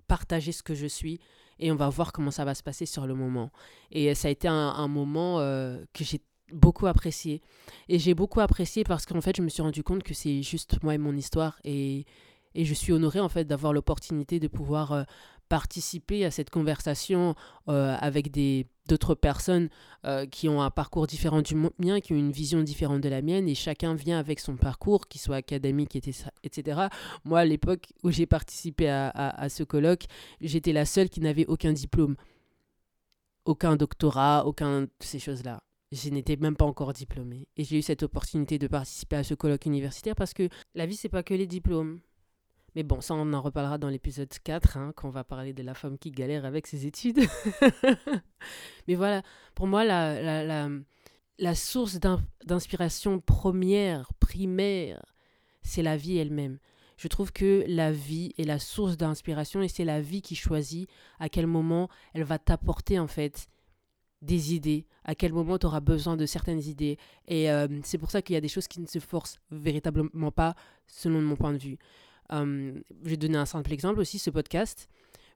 partager 0.06 0.52
ce 0.52 0.62
que 0.62 0.74
je 0.74 0.86
suis 0.86 1.20
et 1.58 1.72
on 1.72 1.76
va 1.76 1.88
voir 1.88 2.12
comment 2.12 2.30
ça 2.30 2.44
va 2.44 2.54
se 2.54 2.62
passer 2.62 2.86
sur 2.86 3.06
le 3.06 3.14
moment. 3.14 3.50
Et 3.90 4.14
ça 4.14 4.28
a 4.28 4.30
été 4.30 4.48
un, 4.48 4.88
moment 4.88 5.40
euh, 5.40 5.82
que 5.92 6.04
j'ai 6.04 6.20
beaucoup 6.52 6.86
apprécié. 6.86 7.40
Et 7.88 7.98
j'ai 7.98 8.14
beaucoup 8.14 8.40
apprécié 8.40 8.84
parce 8.84 9.06
qu'en 9.06 9.20
fait, 9.20 9.36
je 9.36 9.42
me 9.42 9.48
suis 9.48 9.62
rendu 9.62 9.82
compte 9.82 10.02
que 10.02 10.14
c'est 10.14 10.42
juste 10.42 10.82
moi 10.82 10.94
et 10.94 10.98
mon 10.98 11.16
histoire. 11.16 11.58
Et, 11.64 12.04
et 12.54 12.64
je 12.64 12.74
suis 12.74 12.92
honorée 12.92 13.20
en 13.20 13.28
fait 13.28 13.44
d'avoir 13.44 13.72
l'opportunité 13.72 14.40
de 14.40 14.48
pouvoir 14.48 14.92
euh, 14.92 15.02
participer 15.48 16.24
à 16.24 16.30
cette 16.30 16.50
conversation 16.50 17.34
euh, 17.68 17.96
avec 18.00 18.30
des 18.30 18.66
d'autres 18.86 19.14
personnes 19.14 19.68
euh, 20.04 20.26
qui 20.26 20.48
ont 20.48 20.62
un 20.62 20.70
parcours 20.70 21.06
différent 21.06 21.42
du 21.42 21.54
mien, 21.78 22.00
qui 22.00 22.12
ont 22.12 22.16
une 22.16 22.32
vision 22.32 22.62
différente 22.62 23.00
de 23.00 23.08
la 23.08 23.22
mienne, 23.22 23.48
et 23.48 23.54
chacun 23.54 23.94
vient 23.94 24.18
avec 24.18 24.40
son 24.40 24.56
parcours, 24.56 25.08
qu'il 25.08 25.20
soit 25.20 25.36
académique, 25.36 25.96
etc. 25.96 26.86
Moi, 27.24 27.40
à 27.40 27.44
l'époque 27.44 27.88
où 28.02 28.10
j'ai 28.10 28.26
participé 28.26 28.88
à, 28.88 29.08
à, 29.10 29.48
ce 29.48 29.62
colloque, 29.62 30.04
j'étais 30.40 30.72
la 30.72 30.84
seule 30.84 31.08
qui 31.08 31.20
n'avait 31.20 31.46
aucun 31.46 31.72
diplôme, 31.72 32.16
aucun 33.44 33.76
doctorat, 33.76 34.46
aucun 34.46 34.82
de 34.82 34.90
ces 35.00 35.18
choses-là. 35.18 35.62
Je 35.92 36.10
n'étais 36.10 36.36
même 36.36 36.56
pas 36.56 36.64
encore 36.64 36.92
diplômée. 36.92 37.46
Et 37.56 37.64
j'ai 37.64 37.78
eu 37.78 37.82
cette 37.82 38.02
opportunité 38.02 38.58
de 38.58 38.66
participer 38.66 39.16
à 39.16 39.24
ce 39.24 39.34
colloque 39.34 39.66
universitaire 39.66 40.16
parce 40.16 40.34
que 40.34 40.48
la 40.74 40.84
vie, 40.84 40.96
c'est 40.96 41.08
pas 41.08 41.22
que 41.22 41.34
les 41.34 41.46
diplômes. 41.46 42.00
Mais 42.76 42.82
bon, 42.82 43.00
ça, 43.00 43.14
on 43.14 43.32
en 43.32 43.40
reparlera 43.40 43.78
dans 43.78 43.88
l'épisode 43.88 44.28
4, 44.44 44.76
hein, 44.76 44.92
quand 44.94 45.08
on 45.08 45.10
va 45.10 45.24
parler 45.24 45.54
de 45.54 45.62
la 45.62 45.72
femme 45.72 45.96
qui 45.96 46.10
galère 46.10 46.44
avec 46.44 46.66
ses 46.66 46.84
études. 46.84 47.20
Mais 48.86 48.96
voilà, 48.96 49.22
pour 49.54 49.66
moi, 49.66 49.82
la, 49.82 50.44
la, 50.44 50.68
la, 51.38 51.54
source 51.54 51.98
d'inspiration 52.44 53.18
première, 53.18 54.12
primaire, 54.20 55.02
c'est 55.62 55.82
la 55.82 55.96
vie 55.96 56.18
elle-même. 56.18 56.58
Je 56.98 57.08
trouve 57.08 57.32
que 57.32 57.64
la 57.66 57.92
vie 57.92 58.34
est 58.36 58.44
la 58.44 58.58
source 58.58 58.98
d'inspiration 58.98 59.62
et 59.62 59.68
c'est 59.68 59.86
la 59.86 60.02
vie 60.02 60.20
qui 60.20 60.34
choisit 60.34 60.86
à 61.18 61.30
quel 61.30 61.46
moment 61.46 61.88
elle 62.12 62.24
va 62.24 62.38
t'apporter 62.38 62.98
en 62.98 63.06
fait 63.06 63.48
des 64.20 64.54
idées, 64.54 64.86
à 65.04 65.14
quel 65.14 65.32
moment 65.32 65.56
tu 65.56 65.64
auras 65.64 65.80
besoin 65.80 66.18
de 66.18 66.26
certaines 66.26 66.62
idées. 66.62 66.98
Et 67.26 67.50
euh, 67.50 67.68
c'est 67.84 67.96
pour 67.96 68.10
ça 68.10 68.20
qu'il 68.20 68.34
y 68.34 68.36
a 68.36 68.42
des 68.42 68.48
choses 68.48 68.68
qui 68.68 68.80
ne 68.80 68.86
se 68.86 68.98
forcent 68.98 69.38
véritablement 69.50 70.30
pas 70.30 70.54
selon 70.86 71.22
mon 71.22 71.36
point 71.36 71.54
de 71.54 71.58
vue. 71.58 71.78
Euh, 72.32 72.72
je 73.04 73.10
vais 73.10 73.16
donner 73.16 73.38
un 73.38 73.46
simple 73.46 73.72
exemple 73.72 74.00
aussi, 74.00 74.18
ce 74.18 74.30
podcast. 74.30 74.88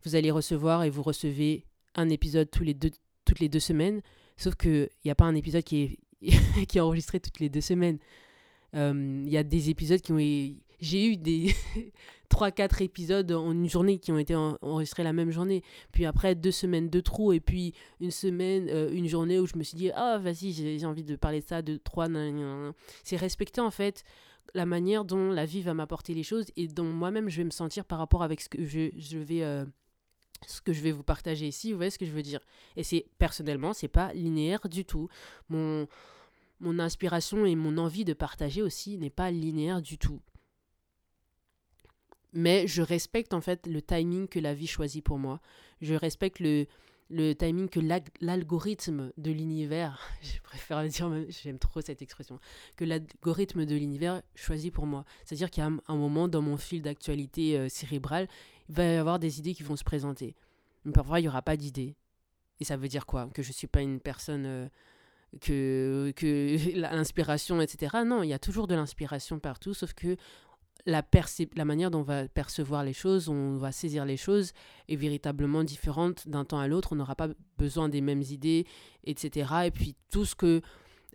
Vous 0.04 0.14
allez 0.14 0.30
recevoir 0.30 0.84
et 0.84 0.90
vous 0.90 1.02
recevez 1.02 1.64
un 1.94 2.08
épisode 2.08 2.50
tous 2.50 2.64
les 2.64 2.74
deux, 2.74 2.90
toutes 3.24 3.40
les 3.40 3.48
deux 3.48 3.60
semaines, 3.60 4.00
sauf 4.36 4.54
qu'il 4.54 4.88
n'y 5.04 5.10
a 5.10 5.14
pas 5.14 5.24
un 5.24 5.34
épisode 5.34 5.64
qui 5.64 5.98
est, 6.22 6.66
qui 6.66 6.78
est 6.78 6.80
enregistré 6.80 7.20
toutes 7.20 7.40
les 7.40 7.48
deux 7.48 7.60
semaines. 7.60 7.98
Euh, 8.74 9.22
il 9.24 9.32
y 9.32 9.36
a 9.36 9.42
des 9.42 9.70
épisodes 9.70 10.00
qui 10.00 10.12
ont... 10.12 10.60
J'ai 10.80 11.08
eu 11.08 11.16
des 11.18 11.54
3-4 12.30 12.82
épisodes 12.82 13.30
en 13.32 13.52
une 13.52 13.68
journée 13.68 13.98
qui 13.98 14.12
ont 14.12 14.18
été 14.18 14.34
enregistrés 14.34 15.02
la 15.02 15.12
même 15.12 15.30
journée. 15.30 15.62
Puis 15.92 16.06
après, 16.06 16.34
deux 16.34 16.52
semaines 16.52 16.88
de 16.88 17.00
trou. 17.00 17.34
Et 17.34 17.40
puis 17.40 17.74
une 18.00 18.10
semaine, 18.10 18.68
euh, 18.70 18.90
une 18.90 19.06
journée 19.06 19.38
où 19.38 19.46
je 19.46 19.58
me 19.58 19.62
suis 19.62 19.76
dit, 19.76 19.90
ah, 19.94 20.18
vas-y, 20.18 20.52
j'ai 20.52 20.86
envie 20.86 21.04
de 21.04 21.16
parler 21.16 21.40
de 21.40 21.46
ça, 21.46 21.60
de 21.60 21.76
trois. 21.76 22.08
C'est 23.04 23.16
respecter 23.16 23.60
en 23.60 23.70
fait 23.70 24.04
la 24.54 24.66
manière 24.66 25.04
dont 25.04 25.30
la 25.30 25.46
vie 25.46 25.62
va 25.62 25.74
m'apporter 25.74 26.14
les 26.14 26.22
choses 26.22 26.46
et 26.56 26.68
dont 26.68 26.84
moi-même 26.84 27.28
je 27.28 27.38
vais 27.38 27.44
me 27.44 27.50
sentir 27.50 27.84
par 27.84 27.98
rapport 27.98 28.22
avec 28.22 28.40
ce 28.40 28.48
que 28.48 28.64
je, 28.64 28.90
je 28.96 29.18
vais 29.18 29.42
euh, 29.42 29.64
ce 30.46 30.60
que 30.60 30.72
je 30.72 30.80
vais 30.80 30.92
vous 30.92 31.02
partager 31.02 31.46
ici, 31.46 31.72
vous 31.72 31.76
voyez 31.76 31.90
ce 31.90 31.98
que 31.98 32.06
je 32.06 32.12
veux 32.12 32.22
dire? 32.22 32.40
Et 32.76 32.82
c'est 32.82 33.06
personnellement, 33.18 33.72
c'est 33.72 33.88
pas 33.88 34.12
linéaire 34.14 34.68
du 34.68 34.84
tout. 34.84 35.08
Mon 35.48 35.86
mon 36.60 36.78
inspiration 36.78 37.46
et 37.46 37.56
mon 37.56 37.78
envie 37.78 38.04
de 38.04 38.12
partager 38.12 38.60
aussi 38.60 38.98
n'est 38.98 39.08
pas 39.10 39.30
linéaire 39.30 39.80
du 39.80 39.96
tout. 39.96 40.20
Mais 42.32 42.66
je 42.66 42.82
respecte 42.82 43.32
en 43.32 43.40
fait 43.40 43.66
le 43.66 43.82
timing 43.82 44.28
que 44.28 44.38
la 44.38 44.54
vie 44.54 44.66
choisit 44.66 45.02
pour 45.02 45.18
moi. 45.18 45.40
Je 45.80 45.94
respecte 45.94 46.38
le, 46.38 46.66
le 47.10 47.34
timing 47.34 47.68
que 47.68 47.80
l'algorithme 48.20 49.12
de 49.16 49.30
l'univers, 49.32 50.00
je 50.22 50.40
préfère 50.42 50.82
dire, 50.86 51.10
j'aime 51.28 51.58
trop 51.58 51.80
cette 51.80 52.02
expression, 52.02 52.38
que 52.76 52.84
l'algorithme 52.84 53.66
de 53.66 53.74
l'univers 53.74 54.22
choisit 54.34 54.72
pour 54.72 54.86
moi. 54.86 55.04
C'est-à-dire 55.24 55.50
a 55.64 55.68
un, 55.92 55.96
moment 55.96 56.28
dans 56.28 56.40
mon 56.40 56.56
fil 56.56 56.82
d'actualité 56.82 57.58
euh, 57.58 57.68
cérébrale, 57.68 58.28
il 58.68 58.74
va 58.76 58.84
y 58.84 58.96
avoir 58.96 59.18
des 59.18 59.40
idées 59.40 59.54
qui 59.54 59.64
vont 59.64 59.76
se 59.76 59.84
présenter. 59.84 60.36
Mais 60.84 60.92
parfois, 60.92 61.18
il 61.18 61.22
n'y 61.22 61.28
aura 61.28 61.42
pas 61.42 61.56
d'idées. 61.56 61.96
Et 62.60 62.64
ça 62.64 62.76
veut 62.76 62.88
dire 62.88 63.06
quoi? 63.06 63.28
Que 63.34 63.42
je 63.42 63.52
suis 63.52 63.66
pas 63.66 63.80
une 63.82 64.00
personne 64.00 64.44
euh, 64.46 64.68
que, 65.40 66.12
que 66.14 66.56
l'inspiration, 66.78 67.60
etc. 67.60 67.98
Non, 68.06 68.22
il 68.22 68.28
y 68.28 68.32
a 68.34 68.38
toujours 68.38 68.68
de 68.68 68.74
l'inspiration 68.74 69.40
partout, 69.40 69.74
sauf 69.74 69.94
que 69.94 70.16
la, 70.86 71.02
la 71.56 71.64
manière 71.64 71.90
dont 71.90 72.00
on 72.00 72.02
va 72.02 72.28
percevoir 72.28 72.84
les 72.84 72.92
choses, 72.92 73.28
on 73.28 73.56
va 73.56 73.72
saisir 73.72 74.04
les 74.04 74.16
choses 74.16 74.52
est 74.88 74.96
véritablement 74.96 75.64
différente 75.64 76.28
d'un 76.28 76.44
temps 76.44 76.58
à 76.58 76.68
l'autre. 76.68 76.92
On 76.92 76.96
n'aura 76.96 77.14
pas 77.14 77.28
besoin 77.58 77.88
des 77.88 78.00
mêmes 78.00 78.22
idées, 78.22 78.66
etc. 79.04 79.52
Et 79.66 79.70
puis 79.70 79.96
tout 80.10 80.24
ce 80.24 80.34
que 80.34 80.60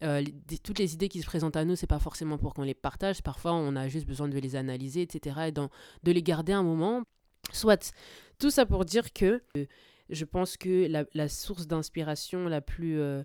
euh, 0.04 0.24
toutes 0.64 0.80
les 0.80 0.94
idées 0.94 1.08
qui 1.08 1.22
se 1.22 1.26
présentent 1.26 1.56
à 1.56 1.66
nous, 1.66 1.76
c'est 1.76 1.88
pas 1.88 2.00
forcément 2.00 2.38
pour 2.38 2.54
qu'on 2.54 2.64
les 2.64 2.74
partage. 2.74 3.22
Parfois, 3.22 3.54
on 3.54 3.76
a 3.76 3.88
juste 3.88 4.06
besoin 4.06 4.28
de 4.28 4.38
les 4.38 4.56
analyser, 4.56 5.02
etc. 5.02 5.48
Et 5.48 5.52
de 5.52 6.12
les 6.12 6.24
garder 6.24 6.54
un 6.54 6.64
moment. 6.64 7.04
Soit 7.54 7.94
tout 8.40 8.50
ça 8.50 8.66
pour 8.66 8.86
dire 8.86 9.14
que 9.14 9.42
euh, 9.58 9.66
je 10.10 10.26
pense 10.26 10.58
que 10.58 10.88
la, 11.14 11.30
source 11.30 11.68
d'inspiration 11.68 12.48
la 12.48 12.62
plus 12.62 13.00
euh, 13.00 13.24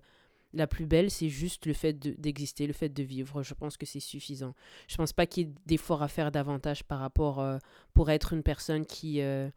la 0.53 0.67
plus 0.67 0.85
belle, 0.85 1.09
c'est 1.09 1.29
juste 1.29 1.65
le 1.65 1.73
fait 1.73 1.93
d'exister, 1.93 2.67
le 2.67 2.73
fait 2.73 2.89
de 2.89 3.03
vivre. 3.03 3.43
Je 3.43 3.53
pense 3.53 3.77
que 3.77 3.85
c'est 3.85 3.99
suffisant. 3.99 4.53
Je 4.87 4.97
pense 4.97 5.13
pas 5.13 5.25
qu'il 5.25 5.47
y 5.47 5.49
ait 5.49 5.53
d'efforts 5.65 6.03
à 6.03 6.07
faire 6.07 6.31
davantage 6.31 6.83
par 6.83 6.99
rapport 6.99 7.39
euh, 7.39 7.57
pour 7.93 8.09
être 8.09 8.33
une 8.33 8.43
personne 8.43 8.85
qui, 8.85 9.21
euh, 9.21 9.49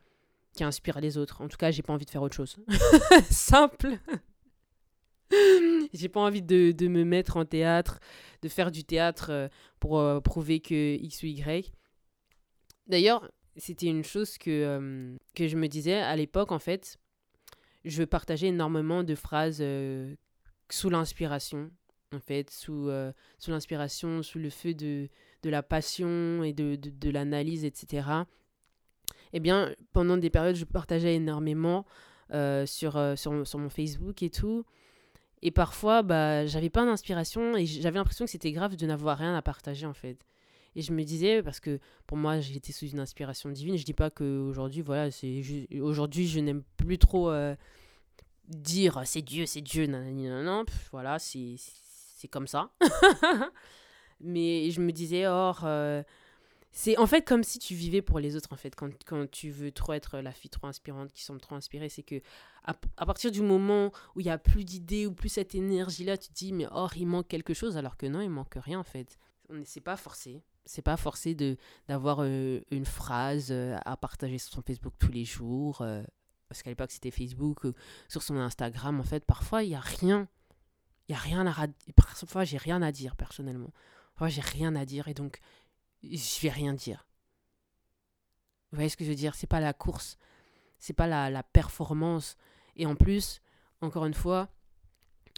qui 0.53 0.63
inspire 0.63 1.01
les 1.01 1.19
autres. 1.19 1.41
En 1.41 1.49
tout 1.49 1.57
cas, 1.57 1.71
j'ai 1.71 1.83
pas 1.83 1.93
envie 1.93 2.07
de 2.07 2.11
faire 2.11 2.23
autre 2.23 2.37
chose. 2.37 2.57
Simple. 3.31 3.99
j'ai 5.93 6.09
pas 6.09 6.21
envie 6.21 6.43
de, 6.43 6.73
de, 6.73 6.87
me 6.87 7.05
mettre 7.05 7.37
en 7.37 7.45
théâtre, 7.45 7.99
de 8.43 8.49
faire 8.49 8.71
du 8.71 8.85
théâtre 8.85 9.31
euh, 9.31 9.49
pour 9.81 10.01
prouver 10.23 10.61
que 10.61 10.95
X 10.97 11.23
ou 11.25 11.27
Y. 11.27 11.73
D'ailleurs, 12.87 13.29
c'était 13.57 13.87
une 13.87 14.05
chose 14.05 14.39
que, 14.39 15.17
que 15.35 15.49
je 15.49 15.57
me 15.57 15.67
disais 15.67 15.95
à 15.95 16.15
l'époque, 16.15 16.53
en 16.53 16.59
fait. 16.59 16.99
Je 17.85 18.03
partageais 18.03 18.49
énormément 18.49 19.03
de 19.03 19.15
phrases 19.15 19.63
sous 20.70 20.90
l'inspiration, 20.90 21.70
en 22.12 22.20
fait, 22.20 22.50
sous, 22.50 22.88
euh, 22.88 23.12
sous 23.38 23.50
l'inspiration, 23.50 24.22
sous 24.22 24.38
le 24.38 24.50
feu 24.50 24.74
de, 24.74 25.09
de 25.42 25.50
la 25.50 25.62
passion 25.62 26.42
et 26.42 26.53
de, 26.53 26.77
de, 26.77 27.11
l'analyse, 27.11 27.64
etc. 27.64 28.09
Eh 29.33 29.40
bien, 29.40 29.74
pendant 29.92 30.16
des 30.16 30.31
périodes, 30.31 30.57
je 30.57 30.64
partageais 30.64 31.16
énormément 31.16 31.85
euh, 32.33 32.66
sur, 32.66 32.96
euh, 32.96 33.16
sur, 33.16 33.46
sur, 33.46 33.59
mon 33.59 33.68
Facebook 33.68 34.22
et 34.22 34.31
tout. 34.31 34.64
Et 35.42 35.50
parfois, 35.50 36.03
bah, 36.03 36.46
j'avais 36.46 36.70
pas 36.70 36.87
d'inspiration 36.87 37.57
et 37.57 37.66
j'avais 37.66 37.98
l'impression 37.98 38.24
que 38.24 38.31
c'était 38.31 38.53
grave 38.53 38.77
de 38.77 38.87
n'avoir 38.87 39.18
rien 39.18 39.37
à 39.37 39.42
partager, 39.42 39.87
en 39.87 39.92
fait. 39.92 40.18
Et 40.77 40.83
je 40.83 40.92
me 40.92 41.05
disais, 41.05 41.42
parce 41.42 41.61
que 41.61 41.79
pour 42.07 42.16
moi, 42.16 42.40
j'étais 42.40 42.72
sous 42.72 42.87
une 42.87 42.98
inspiration 42.98 43.50
divine. 43.50 43.77
Je 43.77 43.85
dis 43.85 43.92
pas 43.92 44.11
qu'aujourd'hui, 44.11 44.81
voilà, 44.81 45.11
c'est 45.11 45.40
aujourd'hui, 45.81 46.27
je 46.27 46.40
n'aime 46.40 46.62
plus 46.77 46.98
trop 46.98 47.31
dire 48.49 49.03
c'est 49.05 49.23
Dieu, 49.23 49.47
c'est 49.47 49.61
Dieu, 49.61 49.87
non, 49.87 50.03
non, 50.43 50.65
voilà, 50.91 51.19
c'est 51.19 51.59
comme 52.31 52.47
ça. 52.47 52.71
Mais 54.21 54.71
je 54.71 54.81
me 54.81 54.93
disais, 54.93 55.27
or, 55.27 55.63
euh, 55.65 56.03
c'est 56.73 56.97
en 56.99 57.07
fait 57.07 57.23
comme 57.23 57.45
si 57.45 57.59
tu 57.59 57.75
vivais 57.75 58.03
pour 58.03 58.19
les 58.19 58.37
autres, 58.37 58.53
en 58.53 58.57
fait, 58.57 58.75
quand, 58.75 58.91
quand 59.05 59.31
tu 59.31 59.51
veux 59.51 59.71
trop 59.71 59.93
être 59.93 60.19
la 60.19 60.33
fille 60.33 60.51
trop 60.51 60.67
inspirante, 60.67 61.13
qui 61.13 61.23
semble 61.23 61.41
trop 61.41 61.55
inspirée, 61.55 61.89
c'est 61.89 62.03
que 62.03 62.21
à, 62.65 62.75
partir 63.07 63.31
du 63.31 63.43
moment 63.43 63.93
où 64.15 64.21
il 64.21 64.27
y 64.27 64.31
a 64.31 64.39
plus 64.39 64.65
d'idées 64.65 65.07
ou 65.07 65.13
plus 65.13 65.29
cette 65.29 65.55
énergie-là, 65.55 66.17
tu 66.17 66.29
te 66.29 66.35
dis, 66.35 66.53
mais 66.53 66.67
or, 66.71 66.97
il 66.97 67.07
manque 67.07 67.29
quelque 67.29 67.55
chose, 67.55 67.77
alors 67.77 67.97
que 67.97 68.07
non, 68.07 68.21
il 68.21 68.31
manque 68.31 68.55
rien, 68.57 68.79
en 68.79 68.85
fait. 68.85 69.19
C'est 69.65 69.83
pas 69.83 69.97
forcé. 69.97 70.43
C'est 70.65 70.83
pas 70.83 70.97
forcé 70.97 71.37
d'avoir 71.89 72.21
euh, 72.23 72.61
une 72.71 72.87
phrase 72.87 73.49
euh, 73.51 73.77
à 73.85 73.99
partager 73.99 74.39
sur 74.39 74.55
son 74.55 74.63
Facebook 74.63 74.95
tous 74.99 75.13
les 75.13 75.27
jours 75.27 75.85
parce 76.55 76.62
qu'à 76.62 76.71
l'époque 76.71 76.93
c'était 76.93 77.11
Facebook, 77.11 77.67
euh, 77.67 77.75
sur 78.09 78.23
son 78.23 78.37
Instagram, 78.37 79.01
en 79.01 79.03
fait, 79.03 79.25
parfois 79.25 79.64
il 79.64 79.71
n'y 79.71 79.75
a 79.75 79.81
rien. 79.81 80.29
Il 81.09 81.12
n'y 81.12 81.17
a 81.17 81.21
rien 81.21 81.47
à 81.47 81.67
Parfois 81.97 82.45
j'ai 82.45 82.59
rien 82.59 82.81
à 82.81 82.93
dire 82.93 83.17
personnellement. 83.17 83.73
Parfois 84.14 84.29
j'ai 84.29 84.40
rien 84.40 84.77
à 84.77 84.85
dire 84.85 85.09
et 85.09 85.14
donc 85.14 85.40
je 86.03 86.40
vais 86.40 86.51
rien 86.51 86.73
dire. 86.73 87.07
Vous 88.71 88.77
voyez 88.77 88.88
ce 88.88 88.97
que 88.97 89.05
je 89.05 89.11
veux 89.11 89.17
dire? 89.17 89.35
C'est 89.35 89.49
pas 89.49 89.61
la 89.61 89.73
course, 89.73 90.17
c'est 90.79 90.93
pas 90.93 91.07
la, 91.07 91.43
performance. 91.43 92.37
Et 92.77 92.87
en 92.87 92.95
plus, 92.95 93.40
encore 93.81 94.07
une 94.07 94.14
fois, 94.14 94.49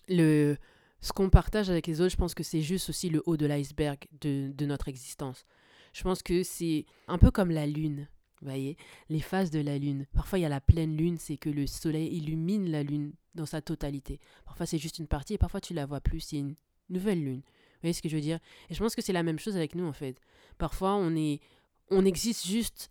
le, 0.08 0.56
ce 1.00 1.12
qu'on 1.12 1.30
partage 1.30 1.70
avec 1.70 1.86
les 1.86 2.00
autres, 2.00 2.12
je 2.12 2.16
pense 2.16 2.34
que 2.34 2.42
c'est 2.42 2.62
juste 2.62 2.90
aussi 2.90 3.08
le 3.08 3.22
haut 3.26 3.36
de 3.36 3.46
l'iceberg 3.46 4.06
de, 4.20 4.66
notre 4.66 4.88
existence. 4.88 5.46
Je 5.94 6.02
pense 6.02 6.22
que 6.22 6.42
c'est 6.42 6.84
un 7.08 7.18
peu 7.18 7.30
comme 7.30 7.50
la 7.50 7.66
lune. 7.66 8.06
Vous 8.40 8.48
voyez, 8.48 8.76
les 9.08 9.20
phases 9.20 9.50
de 9.50 9.60
la 9.60 9.78
lune. 9.78 10.06
Parfois, 10.14 10.38
il 10.38 10.42
y 10.42 10.46
a 10.46 10.50
la 10.50 10.60
pleine 10.60 10.96
lune, 10.96 11.16
c'est 11.18 11.36
que 11.36 11.48
le 11.48 11.66
soleil 11.66 12.14
illumine 12.14 12.70
la 12.70 12.82
lune 12.82 13.12
dans 13.34 13.46
sa 13.46 13.62
totalité. 13.62 14.20
Parfois, 14.44 14.66
c'est 14.66 14.78
juste 14.78 14.98
une 14.98 15.06
partie 15.06 15.34
et 15.34 15.38
parfois, 15.38 15.60
tu 15.60 15.74
la 15.74 15.86
vois 15.86 16.00
plus, 16.00 16.20
c'est 16.20 16.38
une 16.38 16.54
nouvelle 16.90 17.22
lune. 17.22 17.40
Vous 17.40 17.80
voyez 17.82 17.94
ce 17.94 18.02
que 18.02 18.08
je 18.08 18.16
veux 18.16 18.22
dire? 18.22 18.38
Et 18.68 18.74
je 18.74 18.78
pense 18.78 18.94
que 18.94 19.02
c'est 19.02 19.12
la 19.12 19.22
même 19.22 19.38
chose 19.38 19.56
avec 19.56 19.74
nous, 19.74 19.86
en 19.86 19.92
fait. 19.92 20.20
Parfois, 20.58 20.94
on, 20.94 21.14
est, 21.16 21.40
on 21.90 22.04
existe 22.04 22.46
juste 22.46 22.90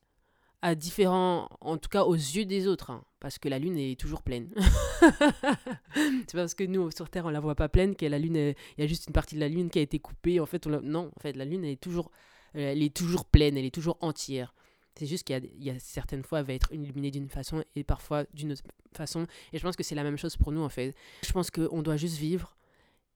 à 0.66 0.74
différents, 0.74 1.48
en 1.62 1.78
tout 1.78 1.90
cas 1.90 2.06
aux 2.06 2.16
yeux 2.16 2.46
des 2.46 2.66
autres, 2.68 2.90
hein, 2.90 3.04
parce 3.20 3.38
que 3.38 3.48
la 3.50 3.60
lune 3.60 3.78
est 3.78 4.00
toujours 4.00 4.24
pleine. 4.24 4.50
c'est 5.94 6.34
parce 6.34 6.56
que 6.56 6.64
nous, 6.64 6.90
sur 6.90 7.08
Terre, 7.08 7.26
on 7.26 7.30
la 7.30 7.40
voit 7.40 7.54
pas 7.54 7.70
pleine, 7.70 7.96
que 7.96 8.08
la 8.08 8.18
lune, 8.18 8.36
il 8.36 8.82
y 8.82 8.84
a 8.84 8.88
juste 8.88 9.06
une 9.06 9.14
partie 9.14 9.36
de 9.36 9.42
la 9.42 9.48
lune 9.48 9.70
qui 9.70 9.78
a 9.78 9.84
été 9.84 10.00
coupée. 10.00 10.40
En 10.40 10.48
fait, 10.48 10.66
on 10.66 10.82
non, 10.82 11.12
en 11.16 11.20
fait, 11.20 11.34
la 11.34 11.46
lune, 11.46 11.64
elle 11.64 11.72
est 11.72 11.80
toujours, 11.80 12.10
elle 12.56 12.82
est 12.82 12.96
toujours 12.96 13.26
pleine, 13.26 13.58
elle 13.58 13.66
est 13.66 13.74
toujours 13.76 13.98
entière. 14.02 14.55
C'est 14.98 15.06
juste 15.06 15.26
qu'il 15.26 15.52
y, 15.60 15.70
a 15.70 15.80
certaines 15.80 16.24
fois, 16.24 16.40
elle 16.40 16.46
va 16.46 16.54
être 16.54 16.72
illuminée 16.72 17.12
d'une 17.12 17.30
façon 17.30 17.64
et 17.76 17.84
parfois 17.84 18.26
d'une 18.34 18.54
autre 18.54 18.64
façon. 18.94 19.28
Et 19.52 19.58
je 19.58 19.64
pense 19.64 19.76
que 19.76 19.84
c'est 19.84 19.96
la 19.96 20.04
même 20.04 20.18
chose 20.18 20.38
pour 20.38 20.54
nous, 20.54 20.62
en 20.62 20.70
fait. 20.70 20.96
Je 21.22 21.32
pense 21.34 21.52
qu'on 21.52 21.82
doit 21.82 21.98
juste 21.98 22.18
vivre. 22.18 22.56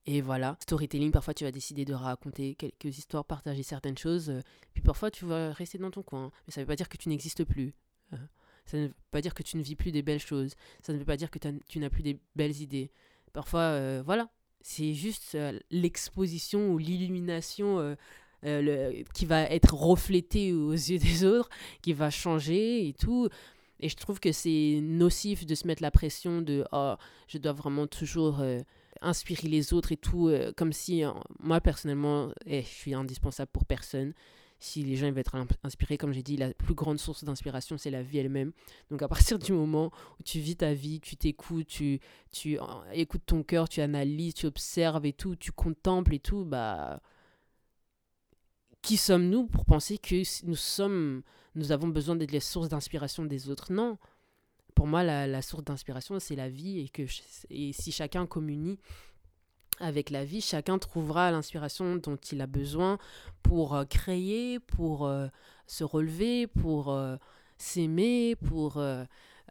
Et 0.06 0.20
voilà, 0.20 0.56
storytelling, 0.60 1.10
parfois 1.10 1.34
tu 1.34 1.44
vas 1.44 1.52
décider 1.52 1.84
de 1.84 1.92
raconter 1.92 2.54
quelques 2.54 2.98
histoires, 2.98 3.24
partager 3.24 3.62
certaines 3.62 3.98
choses. 3.98 4.30
Euh, 4.30 4.40
puis 4.72 4.82
parfois 4.82 5.10
tu 5.10 5.26
vas 5.26 5.52
rester 5.52 5.78
dans 5.78 5.90
ton 5.90 6.02
coin. 6.02 6.30
Mais 6.46 6.52
ça 6.52 6.60
ne 6.60 6.64
veut 6.64 6.68
pas 6.68 6.76
dire 6.76 6.88
que 6.88 6.96
tu 6.96 7.08
n'existes 7.08 7.44
plus. 7.44 7.74
Euh, 8.12 8.16
ça 8.64 8.78
ne 8.78 8.86
veut 8.86 8.94
pas 9.10 9.20
dire 9.20 9.34
que 9.34 9.42
tu 9.42 9.56
ne 9.56 9.62
vis 9.62 9.76
plus 9.76 9.92
des 9.92 10.02
belles 10.02 10.20
choses. 10.20 10.54
Ça 10.82 10.92
ne 10.92 10.98
veut 10.98 11.04
pas 11.04 11.16
dire 11.16 11.30
que 11.30 11.38
tu 11.38 11.78
n'as 11.78 11.90
plus 11.90 12.02
des 12.02 12.18
belles 12.34 12.60
idées. 12.60 12.90
Parfois, 13.32 13.60
euh, 13.60 14.02
voilà, 14.04 14.30
c'est 14.62 14.94
juste 14.94 15.36
l'exposition 15.70 16.72
ou 16.72 16.78
l'illumination 16.78 17.96
euh, 18.46 19.02
qui 19.12 19.26
va 19.26 19.42
être 19.42 19.74
reflété 19.74 20.54
aux 20.54 20.72
yeux 20.72 20.98
des 20.98 21.24
autres, 21.24 21.50
qui 21.82 21.92
va 21.92 22.08
changer 22.10 22.88
et 22.88 22.94
tout. 22.94 23.28
Et 23.80 23.88
je 23.88 23.96
trouve 23.96 24.18
que 24.18 24.32
c'est 24.32 24.80
nocif 24.82 25.44
de 25.44 25.54
se 25.54 25.66
mettre 25.66 25.82
la 25.82 25.90
pression 25.90 26.40
de 26.40 26.64
oh, 26.72 26.94
je 27.28 27.38
dois 27.38 27.52
vraiment 27.52 27.86
toujours 27.86 28.40
euh, 28.40 28.60
inspirer 29.02 29.48
les 29.48 29.72
autres 29.74 29.92
et 29.92 29.96
tout, 29.96 30.28
euh, 30.28 30.52
comme 30.56 30.72
si 30.72 31.02
moi 31.38 31.60
personnellement, 31.60 32.30
eh, 32.46 32.62
je 32.62 32.66
suis 32.66 32.94
indispensable 32.94 33.50
pour 33.52 33.64
personne. 33.64 34.14
Si 34.58 34.82
les 34.82 34.96
gens 34.96 35.08
veulent 35.10 35.18
être 35.18 35.36
inspirés, 35.62 35.96
comme 35.96 36.12
j'ai 36.12 36.22
dit, 36.22 36.36
la 36.36 36.52
plus 36.52 36.74
grande 36.74 36.98
source 36.98 37.24
d'inspiration, 37.24 37.78
c'est 37.78 37.90
la 37.90 38.02
vie 38.02 38.18
elle-même. 38.18 38.52
Donc 38.90 39.00
à 39.00 39.08
partir 39.08 39.38
du 39.38 39.52
moment 39.52 39.90
où 40.18 40.22
tu 40.22 40.38
vis 40.38 40.56
ta 40.56 40.74
vie, 40.74 41.00
tu 41.00 41.16
t'écoutes, 41.16 41.66
tu 41.66 42.00
écoutes 42.92 43.24
ton 43.24 43.42
cœur, 43.42 43.70
tu 43.70 43.80
analyses, 43.80 44.34
tu 44.34 44.46
observes 44.46 45.06
et 45.06 45.14
tout, 45.14 45.36
tu 45.36 45.50
contemples 45.52 46.14
et 46.14 46.18
tout, 46.18 46.44
bah 46.44 47.00
qui 48.82 48.96
sommes-nous 48.96 49.46
pour 49.46 49.64
penser 49.64 49.98
que 49.98 50.22
nous 50.46 50.56
sommes, 50.56 51.22
nous 51.54 51.72
avons 51.72 51.88
besoin 51.88 52.16
d'être 52.16 52.32
les 52.32 52.40
sources 52.40 52.68
d'inspiration 52.68 53.24
des 53.24 53.48
autres? 53.48 53.72
Non. 53.72 53.98
Pour 54.74 54.86
moi, 54.86 55.02
la, 55.02 55.42
source 55.42 55.64
d'inspiration, 55.64 56.18
c'est 56.20 56.36
la 56.36 56.48
vie 56.48 56.80
et 56.80 56.88
que 56.88 57.02
et 57.50 57.72
si 57.72 57.92
chacun 57.92 58.26
communie 58.26 58.78
avec 59.78 60.10
la 60.10 60.24
vie, 60.24 60.40
chacun 60.40 60.78
trouvera 60.78 61.30
l'inspiration 61.30 61.96
dont 61.96 62.16
il 62.16 62.40
a 62.40 62.46
besoin 62.46 62.98
pour 63.42 63.74
euh, 63.74 63.84
créer, 63.84 64.58
pour 64.58 65.06
euh, 65.06 65.26
se 65.66 65.84
relever, 65.84 66.46
pour 66.46 66.90
euh, 66.90 67.16
s'aimer, 67.58 68.36
pour 68.36 68.82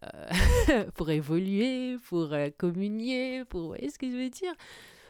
pour 0.96 1.10
évoluer, 1.10 1.98
pour 2.08 2.34
communier, 2.58 3.44
pour, 3.46 3.62
vous 3.62 3.68
voyez 3.68 3.90
ce 3.90 4.00
que 4.00 4.10
je 4.10 4.16
veux 4.16 4.30
dire? 4.30 4.54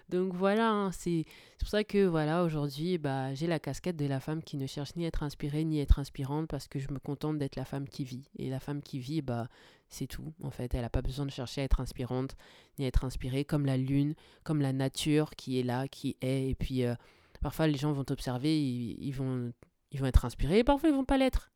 Donc 0.09 0.33
voilà, 0.33 0.71
hein, 0.71 0.91
c'est 0.91 1.25
pour 1.59 1.67
ça 1.67 1.83
que 1.83 2.05
voilà, 2.05 2.43
aujourd'hui, 2.43 2.97
bah, 2.97 3.33
j'ai 3.35 3.45
la 3.45 3.59
casquette 3.59 3.95
de 3.95 4.07
la 4.07 4.19
femme 4.19 4.41
qui 4.41 4.57
ne 4.57 4.65
cherche 4.65 4.95
ni 4.95 5.05
à 5.05 5.07
être 5.07 5.21
inspirée 5.23 5.63
ni 5.63 5.79
à 5.79 5.83
être 5.83 5.99
inspirante 5.99 6.47
parce 6.47 6.67
que 6.67 6.79
je 6.79 6.91
me 6.91 6.99
contente 6.99 7.37
d'être 7.37 7.55
la 7.55 7.65
femme 7.65 7.87
qui 7.87 8.03
vit. 8.03 8.27
Et 8.37 8.49
la 8.49 8.59
femme 8.59 8.81
qui 8.81 8.99
vit, 8.99 9.21
bah, 9.21 9.47
c'est 9.87 10.07
tout. 10.07 10.33
En 10.43 10.49
fait, 10.49 10.73
elle 10.73 10.81
n'a 10.81 10.89
pas 10.89 11.03
besoin 11.03 11.25
de 11.25 11.31
chercher 11.31 11.61
à 11.61 11.63
être 11.65 11.79
inspirante 11.79 12.35
ni 12.77 12.85
à 12.85 12.87
être 12.87 13.05
inspirée 13.05 13.45
comme 13.45 13.65
la 13.65 13.77
lune, 13.77 14.15
comme 14.43 14.61
la 14.61 14.73
nature 14.73 15.31
qui 15.31 15.59
est 15.59 15.63
là, 15.63 15.87
qui 15.87 16.17
est. 16.21 16.49
Et 16.49 16.55
puis 16.55 16.83
euh, 16.85 16.95
parfois, 17.41 17.67
les 17.67 17.77
gens 17.77 17.91
vont 17.91 18.03
t'observer, 18.03 18.59
ils, 18.59 19.11
vont, 19.11 19.53
ils 19.91 19.99
vont 19.99 20.07
être 20.07 20.25
inspirés 20.25 20.59
et 20.59 20.63
parfois, 20.63 20.89
ils 20.89 20.95
vont 20.95 21.05
pas 21.05 21.17
l'être. 21.17 21.51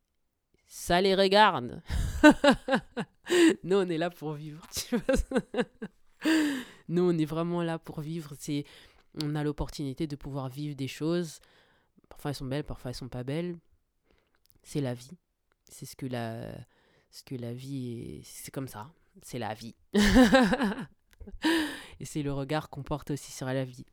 Ça 0.68 1.02
les 1.02 1.16
regarde. 1.16 1.82
Nous, 3.64 3.78
on 3.78 3.90
est 3.90 3.98
là 3.98 4.12
pour 4.12 4.34
vivre. 4.34 4.62
Tu 4.74 4.98
vois 4.98 5.16
nous, 6.90 7.04
on 7.04 7.18
est 7.18 7.26
vraiment 7.26 7.64
là 7.64 7.80
pour 7.80 8.02
vivre. 8.02 8.34
C'est, 8.40 8.66
on 9.22 9.36
a 9.36 9.44
l'opportunité 9.44 10.08
de 10.08 10.16
pouvoir 10.16 10.50
vivre 10.50 10.76
des 10.76 10.88
choses. 10.88 11.40
Parfois 12.10 12.32
elles 12.32 12.36
sont 12.36 12.46
belles, 12.46 12.64
parfois 12.64 12.92
elles 12.92 12.96
sont 12.96 13.10
pas 13.10 13.24
belles. 13.24 13.58
C'est 14.64 14.82
la 14.82 14.94
vie. 14.94 15.18
C'est 15.70 15.86
ce 15.86 15.96
que 15.96 16.06
la, 16.06 16.54
ce 17.10 17.24
que 17.24 17.36
la 17.36 17.54
vie 17.54 18.20
est. 18.20 18.22
C'est 18.24 18.52
comme 18.52 18.68
ça. 18.68 18.92
c'est 19.22 19.40
la 19.40 19.54
vie. 19.54 19.76
et 22.00 22.06
c'est 22.06 22.24
le 22.24 22.34
regard 22.34 22.70
qu'on 22.70 22.84
porte 22.84 23.12
aussi 23.12 23.32
sur 23.32 23.48
la 23.48 23.66
vie. 23.66 23.86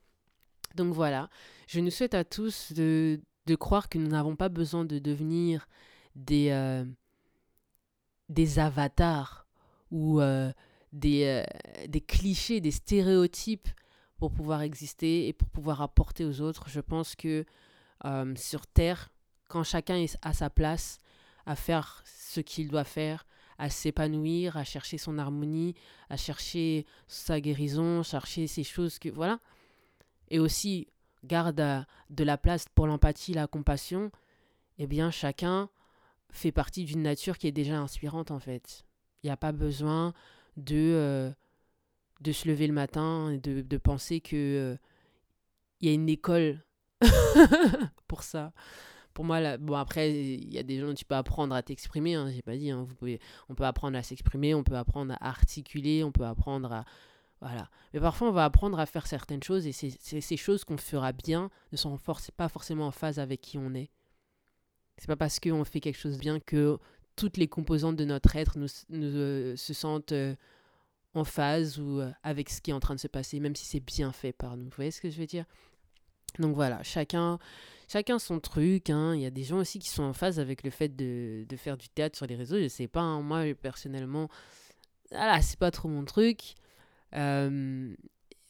Donc 0.76 0.94
voilà, 0.94 1.28
je 1.66 1.80
nous 1.80 1.90
souhaite 1.90 2.14
à 2.14 2.24
tous 2.24 2.72
de, 2.72 3.20
de 3.46 3.54
croire 3.56 3.88
que 3.88 3.98
nous 3.98 4.08
n'avons 4.08 4.36
pas 4.36 4.48
besoin 4.48 4.84
de 4.84 4.98
devenir 4.98 5.66
des, 6.14 6.50
euh, 6.50 6.84
des 8.28 8.58
avatars 8.58 9.48
ou 9.90 10.20
euh, 10.20 10.52
des, 10.92 11.24
euh, 11.24 11.86
des 11.88 12.00
clichés, 12.00 12.60
des 12.60 12.70
stéréotypes 12.70 13.68
pour 14.18 14.32
pouvoir 14.32 14.62
exister 14.62 15.28
et 15.28 15.32
pour 15.32 15.48
pouvoir 15.48 15.80
apporter 15.82 16.24
aux 16.24 16.40
autres. 16.40 16.68
Je 16.68 16.80
pense 16.80 17.16
que 17.16 17.44
sur 18.34 18.66
Terre, 18.66 19.10
quand 19.48 19.62
chacun 19.62 19.96
est 19.96 20.16
à 20.22 20.32
sa 20.32 20.48
place, 20.48 21.00
à 21.44 21.54
faire 21.56 22.02
ce 22.06 22.40
qu'il 22.40 22.68
doit 22.68 22.84
faire, 22.84 23.26
à 23.58 23.68
s'épanouir, 23.68 24.56
à 24.56 24.64
chercher 24.64 24.96
son 24.96 25.18
harmonie, 25.18 25.74
à 26.08 26.16
chercher 26.16 26.86
sa 27.08 27.40
guérison, 27.40 28.02
chercher 28.02 28.46
ces 28.46 28.64
choses 28.64 28.98
que 28.98 29.10
voilà. 29.10 29.38
Et 30.28 30.38
aussi 30.38 30.88
garde 31.24 31.84
de 32.08 32.24
la 32.24 32.38
place 32.38 32.66
pour 32.74 32.86
l'empathie, 32.86 33.34
la 33.34 33.46
compassion. 33.46 34.10
Eh 34.78 34.86
bien, 34.86 35.10
chacun 35.10 35.68
fait 36.30 36.52
partie 36.52 36.84
d'une 36.84 37.02
nature 37.02 37.36
qui 37.36 37.48
est 37.48 37.52
déjà 37.52 37.78
inspirante 37.78 38.30
en 38.30 38.38
fait. 38.38 38.86
Il 39.22 39.26
n'y 39.26 39.30
a 39.30 39.36
pas 39.36 39.52
besoin 39.52 40.14
de, 40.56 40.76
euh, 40.76 41.30
de 42.20 42.32
se 42.32 42.48
lever 42.48 42.66
le 42.66 42.72
matin 42.72 43.30
et 43.30 43.38
de, 43.38 43.62
de 43.62 43.76
penser 43.76 44.20
que 44.20 44.36
euh, 44.36 44.76
y 45.80 45.88
a 45.88 45.92
une 45.92 46.08
école 46.08 46.64
pour 48.08 48.22
ça 48.22 48.52
pour 49.14 49.24
moi, 49.24 49.40
là, 49.40 49.58
bon, 49.58 49.74
après, 49.74 50.12
il 50.12 50.52
y 50.52 50.58
a 50.58 50.62
des 50.62 50.78
gens, 50.78 50.94
tu 50.94 51.04
peux 51.04 51.14
apprendre 51.14 51.54
à 51.54 51.62
t'exprimer, 51.62 52.14
hein, 52.14 52.30
j'ai 52.30 52.42
pas 52.42 52.56
dit, 52.56 52.70
hein, 52.70 52.84
vous 52.88 52.94
pouvez, 52.94 53.20
on 53.48 53.54
peut 53.54 53.64
apprendre 53.64 53.98
à 53.98 54.02
s'exprimer, 54.02 54.54
on 54.54 54.62
peut 54.62 54.76
apprendre 54.76 55.14
à 55.14 55.28
articuler, 55.28 56.04
on 56.04 56.12
peut 56.12 56.24
apprendre 56.24 56.72
à. 56.72 56.84
Voilà. 57.40 57.68
Mais 57.92 58.00
parfois, 58.00 58.28
on 58.28 58.32
va 58.32 58.44
apprendre 58.44 58.78
à 58.78 58.86
faire 58.86 59.06
certaines 59.06 59.42
choses 59.42 59.66
et 59.66 59.72
c'est 59.72 60.20
ces 60.20 60.36
choses 60.36 60.64
qu'on 60.64 60.76
fera 60.76 61.12
bien 61.12 61.50
ne 61.72 61.76
sont 61.78 61.98
pas 62.36 62.48
forcément 62.48 62.86
en 62.86 62.90
phase 62.90 63.18
avec 63.18 63.40
qui 63.40 63.56
on 63.56 63.74
est. 63.74 63.90
C'est 64.98 65.06
pas 65.06 65.16
parce 65.16 65.40
qu'on 65.40 65.64
fait 65.64 65.80
quelque 65.80 65.98
chose 65.98 66.18
bien 66.18 66.38
que 66.38 66.78
toutes 67.20 67.36
les 67.36 67.48
composantes 67.48 67.96
de 67.96 68.06
notre 68.06 68.34
être 68.34 68.56
nous, 68.56 68.66
euh, 68.92 69.54
se 69.54 69.74
sentent 69.74 70.12
euh, 70.12 70.34
en 71.12 71.24
phase 71.24 71.78
ou 71.78 72.00
euh, 72.00 72.10
avec 72.22 72.48
ce 72.48 72.62
qui 72.62 72.70
est 72.70 72.74
en 72.74 72.80
train 72.80 72.94
de 72.94 73.00
se 73.00 73.08
passer, 73.08 73.40
même 73.40 73.54
si 73.54 73.66
c'est 73.66 73.80
bien 73.80 74.10
fait 74.10 74.32
par 74.32 74.56
nous. 74.56 74.64
Vous 74.64 74.76
voyez 74.76 74.90
ce 74.90 75.02
que 75.02 75.10
je 75.10 75.18
veux 75.18 75.26
dire? 75.26 75.44
Donc 76.38 76.54
voilà, 76.54 76.82
chacun, 76.82 77.38
chacun 77.88 78.18
son 78.18 78.40
truc. 78.40 78.88
Hein. 78.88 79.14
Il 79.14 79.20
y 79.20 79.26
a 79.26 79.30
des 79.30 79.44
gens 79.44 79.58
aussi 79.58 79.78
qui 79.78 79.90
sont 79.90 80.02
en 80.02 80.14
phase 80.14 80.40
avec 80.40 80.62
le 80.62 80.70
fait 80.70 80.88
de, 80.96 81.44
faire 81.58 81.76
du 81.76 81.90
théâtre 81.90 82.16
sur 82.16 82.26
les 82.26 82.36
réseaux. 82.36 82.58
Je 82.58 82.68
sais 82.68 82.88
pas, 82.88 83.02
hein. 83.02 83.20
moi 83.20 83.42
personnellement, 83.60 84.30
voilà, 85.10 85.42
c'est 85.42 85.58
pas 85.58 85.70
trop 85.70 85.88
mon 85.88 86.06
truc. 86.06 86.54
Euh, 87.14 87.94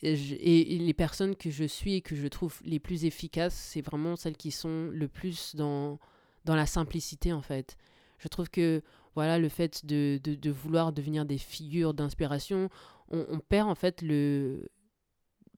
et, 0.03 0.79
les 0.79 0.95
personnes 0.95 1.35
que 1.35 1.51
je 1.51 1.65
suis 1.65 1.95
et 1.95 2.03
que 2.03 2.15
je 2.15 2.29
trouve 2.29 2.61
les 2.65 2.79
plus 2.79 3.05
efficaces, 3.05 3.55
c'est 3.55 3.83
vraiment 3.83 4.15
celles 4.15 4.37
qui 4.37 4.53
sont 4.53 4.91
le 4.93 5.09
plus 5.09 5.57
dans, 5.57 5.99
dans 6.45 6.55
la 6.55 6.67
simplicité 6.67 7.33
en 7.33 7.43
fait. 7.43 7.77
Je 8.21 8.29
trouve 8.29 8.49
que 8.49 8.83
voilà 9.15 9.39
le 9.39 9.49
fait 9.49 9.85
de, 9.85 10.21
de, 10.23 10.51
vouloir 10.51 10.93
devenir 10.93 11.25
des 11.27 11.39
figures 11.39 11.95
d'inspiration, 11.95 12.69
on, 13.11 13.27
on, 13.29 13.39
perd 13.41 13.69
en 13.69 13.75
fait 13.75 14.03
le, 14.03 14.69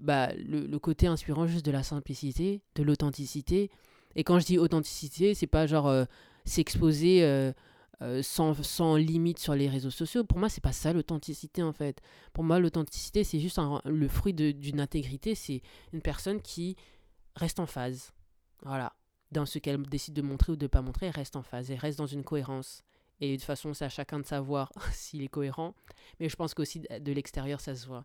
bah, 0.00 0.30
le, 0.34 0.78
côté 0.78 1.06
inspirant 1.06 1.46
juste 1.46 1.64
de 1.64 1.70
la 1.70 1.82
simplicité, 1.82 2.62
de 2.74 2.82
l'authenticité. 2.82 3.70
Et 4.16 4.24
quand 4.24 4.38
je 4.38 4.46
dis 4.46 4.58
authenticité, 4.58 5.34
c'est 5.34 5.46
pas 5.46 5.66
genre 5.66 5.86
euh, 5.86 6.04
s'exposer 6.44 7.22
euh, 7.22 7.52
euh, 8.00 8.22
sans, 8.22 8.54
sans, 8.62 8.96
limite 8.96 9.38
sur 9.38 9.54
les 9.54 9.68
réseaux 9.68 9.90
sociaux. 9.90 10.24
Pour 10.24 10.38
moi, 10.38 10.48
c'est 10.48 10.62
pas 10.62 10.72
ça 10.72 10.92
l'authenticité 10.92 11.62
en 11.62 11.72
fait. 11.72 12.00
Pour 12.32 12.44
moi, 12.44 12.58
l'authenticité, 12.58 13.22
c'est 13.22 13.38
juste 13.38 13.60
le 13.84 14.08
fruit 14.08 14.34
d'une 14.34 14.80
intégrité. 14.80 15.34
C'est 15.34 15.62
une 15.92 16.02
personne 16.02 16.40
qui 16.40 16.76
reste 17.36 17.60
en 17.60 17.66
phase. 17.66 18.12
Voilà. 18.62 18.92
Dans 19.32 19.46
ce 19.46 19.58
qu'elle 19.58 19.82
décide 19.82 20.14
de 20.14 20.22
montrer 20.22 20.52
ou 20.52 20.56
de 20.56 20.66
pas 20.66 20.82
montrer, 20.82 21.06
elle 21.06 21.12
reste 21.12 21.36
en 21.36 21.42
phase. 21.42 21.70
Elle 21.70 21.78
reste 21.78 21.98
dans 21.98 22.06
une 22.06 22.22
cohérence. 22.22 22.82
Et 23.20 23.32
de 23.32 23.36
toute 23.36 23.44
façon, 23.44 23.72
c'est 23.72 23.84
à 23.84 23.88
chacun 23.88 24.18
de 24.18 24.26
savoir 24.26 24.70
s'il 24.92 25.22
est 25.22 25.28
cohérent. 25.28 25.74
Mais 26.20 26.28
je 26.28 26.36
pense 26.36 26.54
qu'aussi 26.54 26.80
de 26.80 27.12
l'extérieur, 27.12 27.60
ça 27.60 27.74
se 27.74 27.86
voit. 27.86 28.04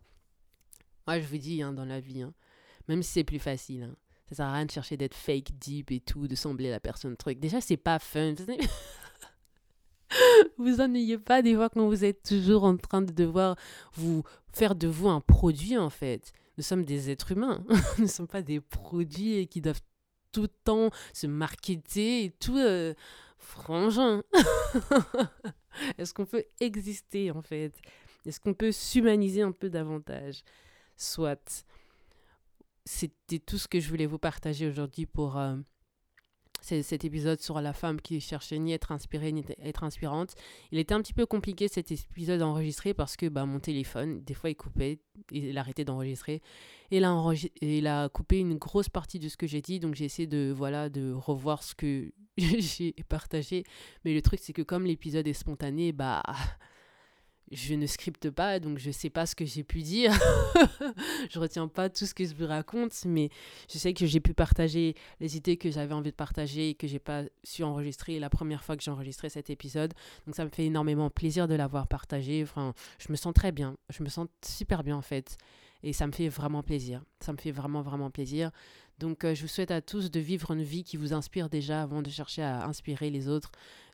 Moi, 1.06 1.20
je 1.20 1.26
vous 1.26 1.38
dis, 1.38 1.62
hein, 1.62 1.72
dans 1.72 1.84
la 1.84 2.00
vie, 2.00 2.22
hein, 2.22 2.32
même 2.86 3.02
si 3.02 3.12
c'est 3.12 3.24
plus 3.24 3.38
facile, 3.38 3.82
hein, 3.82 3.96
ça 4.28 4.36
sert 4.36 4.46
à 4.46 4.52
rien 4.52 4.66
de 4.66 4.70
chercher 4.70 4.96
d'être 4.96 5.14
fake, 5.14 5.58
deep 5.58 5.90
et 5.90 6.00
tout, 6.00 6.28
de 6.28 6.34
sembler 6.34 6.70
la 6.70 6.80
personne 6.80 7.16
truc. 7.16 7.40
Déjà, 7.40 7.60
c'est 7.60 7.76
pas 7.76 7.98
fun. 7.98 8.34
vous 10.56 10.80
ennuyez 10.80 11.18
pas 11.18 11.42
des 11.42 11.54
fois 11.54 11.68
quand 11.68 11.86
vous 11.86 12.04
êtes 12.04 12.22
toujours 12.22 12.64
en 12.64 12.76
train 12.76 13.02
de 13.02 13.12
devoir 13.12 13.56
vous 13.94 14.22
faire 14.52 14.74
de 14.74 14.88
vous 14.88 15.08
un 15.08 15.20
produit, 15.20 15.76
en 15.76 15.90
fait. 15.90 16.32
Nous 16.56 16.62
sommes 16.64 16.84
des 16.84 17.10
êtres 17.10 17.32
humains. 17.32 17.64
Nous 17.98 18.04
ne 18.04 18.08
sommes 18.08 18.28
pas 18.28 18.42
des 18.42 18.60
produits 18.60 19.46
qui 19.48 19.60
doivent 19.60 19.82
tout 20.32 20.42
le 20.42 20.48
temps 20.48 20.90
se 21.12 21.26
marketer 21.26 22.24
et 22.24 22.30
tout. 22.30 22.58
Euh, 22.58 22.94
frangin. 23.38 24.22
Est-ce 25.98 26.12
qu'on 26.12 26.26
peut 26.26 26.44
exister, 26.60 27.30
en 27.30 27.42
fait? 27.42 27.72
Est-ce 28.26 28.40
qu'on 28.40 28.54
peut 28.54 28.72
s'humaniser 28.72 29.42
un 29.42 29.52
peu 29.52 29.70
davantage? 29.70 30.42
Soit. 30.96 31.64
C'était 32.84 33.38
tout 33.38 33.58
ce 33.58 33.68
que 33.68 33.80
je 33.80 33.88
voulais 33.88 34.06
vous 34.06 34.18
partager 34.18 34.66
aujourd'hui 34.66 35.06
pour 35.06 35.38
euh, 35.38 35.56
cet 36.60 37.04
épisode 37.04 37.40
sur 37.40 37.60
la 37.60 37.72
femme 37.72 38.00
qui 38.00 38.20
cherchait 38.20 38.58
ni 38.58 38.72
être 38.72 38.92
inspirée 38.92 39.32
ni 39.32 39.44
être 39.62 39.84
inspirante. 39.84 40.34
Il 40.72 40.78
était 40.78 40.94
un 40.94 41.00
petit 41.00 41.14
peu 41.14 41.26
compliqué 41.26 41.68
cet 41.68 41.92
épisode 41.92 42.42
enregistré 42.42 42.94
parce 42.94 43.16
que 43.16 43.26
bah, 43.26 43.46
mon 43.46 43.60
téléphone, 43.60 44.22
des 44.24 44.34
fois, 44.34 44.50
il 44.50 44.56
coupait, 44.56 44.98
il 45.30 45.56
arrêtait 45.56 45.84
d'enregistrer. 45.84 46.42
Et 46.90 47.02
a 47.02 47.32
il 47.60 47.86
a 47.86 48.08
coupé 48.08 48.38
une 48.38 48.56
grosse 48.56 48.88
partie 48.88 49.18
de 49.18 49.28
ce 49.28 49.36
que 49.36 49.46
j'ai 49.46 49.60
dit, 49.60 49.80
donc 49.80 49.94
j'ai 49.94 50.04
essayé 50.04 50.26
de, 50.26 50.52
voilà, 50.54 50.88
de 50.88 51.12
revoir 51.12 51.62
ce 51.62 51.74
que 51.74 52.12
j'ai 52.38 52.94
partagé. 53.08 53.64
Mais 54.04 54.14
le 54.14 54.22
truc, 54.22 54.40
c'est 54.42 54.52
que 54.52 54.62
comme 54.62 54.84
l'épisode 54.86 55.26
est 55.26 55.32
spontané, 55.32 55.92
bah 55.92 56.22
je 57.50 57.74
ne 57.74 57.86
scripte 57.86 58.30
pas, 58.30 58.60
donc 58.60 58.78
je 58.78 58.88
ne 58.88 58.92
sais 58.92 59.10
pas 59.10 59.26
ce 59.26 59.34
que 59.34 59.44
j'ai 59.44 59.64
pu 59.64 59.82
dire. 59.82 60.12
je 61.30 61.38
retiens 61.38 61.68
pas 61.68 61.88
tout 61.88 62.06
ce 62.06 62.14
que 62.14 62.24
je 62.24 62.34
vous 62.34 62.46
raconte, 62.46 63.04
mais 63.06 63.30
je 63.72 63.78
sais 63.78 63.94
que 63.94 64.06
j'ai 64.06 64.20
pu 64.20 64.34
partager 64.34 64.94
les 65.20 65.36
idées 65.36 65.56
que 65.56 65.70
j'avais 65.70 65.94
envie 65.94 66.10
de 66.10 66.16
partager 66.16 66.70
et 66.70 66.74
que 66.74 66.86
j'ai 66.86 66.98
pas 66.98 67.22
su 67.44 67.64
enregistrer 67.64 68.18
la 68.18 68.30
première 68.30 68.62
fois 68.62 68.76
que 68.76 68.82
j'ai 68.82 68.90
enregistré 68.90 69.28
cet 69.28 69.50
épisode. 69.50 69.94
Donc 70.26 70.34
ça 70.34 70.44
me 70.44 70.50
fait 70.50 70.66
énormément 70.66 71.10
plaisir 71.10 71.48
de 71.48 71.54
l'avoir 71.54 71.86
partagé. 71.86 72.42
Enfin, 72.42 72.74
je 72.98 73.10
me 73.10 73.16
sens 73.16 73.32
très 73.32 73.52
bien. 73.52 73.76
Je 73.90 74.02
me 74.02 74.08
sens 74.08 74.26
super 74.44 74.84
bien 74.84 74.96
en 74.96 75.02
fait. 75.02 75.36
Et 75.82 75.92
ça 75.92 76.06
me 76.06 76.12
fait 76.12 76.28
vraiment 76.28 76.62
plaisir. 76.62 77.02
Ça 77.20 77.32
me 77.32 77.38
fait 77.38 77.52
vraiment, 77.52 77.82
vraiment 77.82 78.10
plaisir. 78.10 78.50
Donc 78.98 79.24
euh, 79.24 79.34
je 79.34 79.42
vous 79.42 79.48
souhaite 79.48 79.70
à 79.70 79.80
tous 79.80 80.10
de 80.10 80.20
vivre 80.20 80.50
une 80.50 80.62
vie 80.62 80.82
qui 80.82 80.96
vous 80.96 81.12
inspire 81.12 81.48
déjà 81.48 81.82
avant 81.82 82.02
de 82.02 82.10
chercher 82.10 82.42
à 82.42 82.66
inspirer 82.66 83.10
les 83.10 83.28
autres 83.28 83.52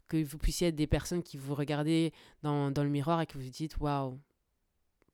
que 0.08 0.22
vous 0.22 0.38
puissiez 0.38 0.68
être 0.68 0.76
des 0.76 0.86
personnes 0.86 1.22
qui 1.22 1.36
vous 1.36 1.54
regardez 1.54 2.12
dans, 2.42 2.70
dans 2.70 2.84
le 2.84 2.90
miroir 2.90 3.20
et 3.20 3.26
que 3.26 3.34
vous 3.34 3.44
vous 3.44 3.50
dites 3.50 3.78
waouh, 3.78 4.20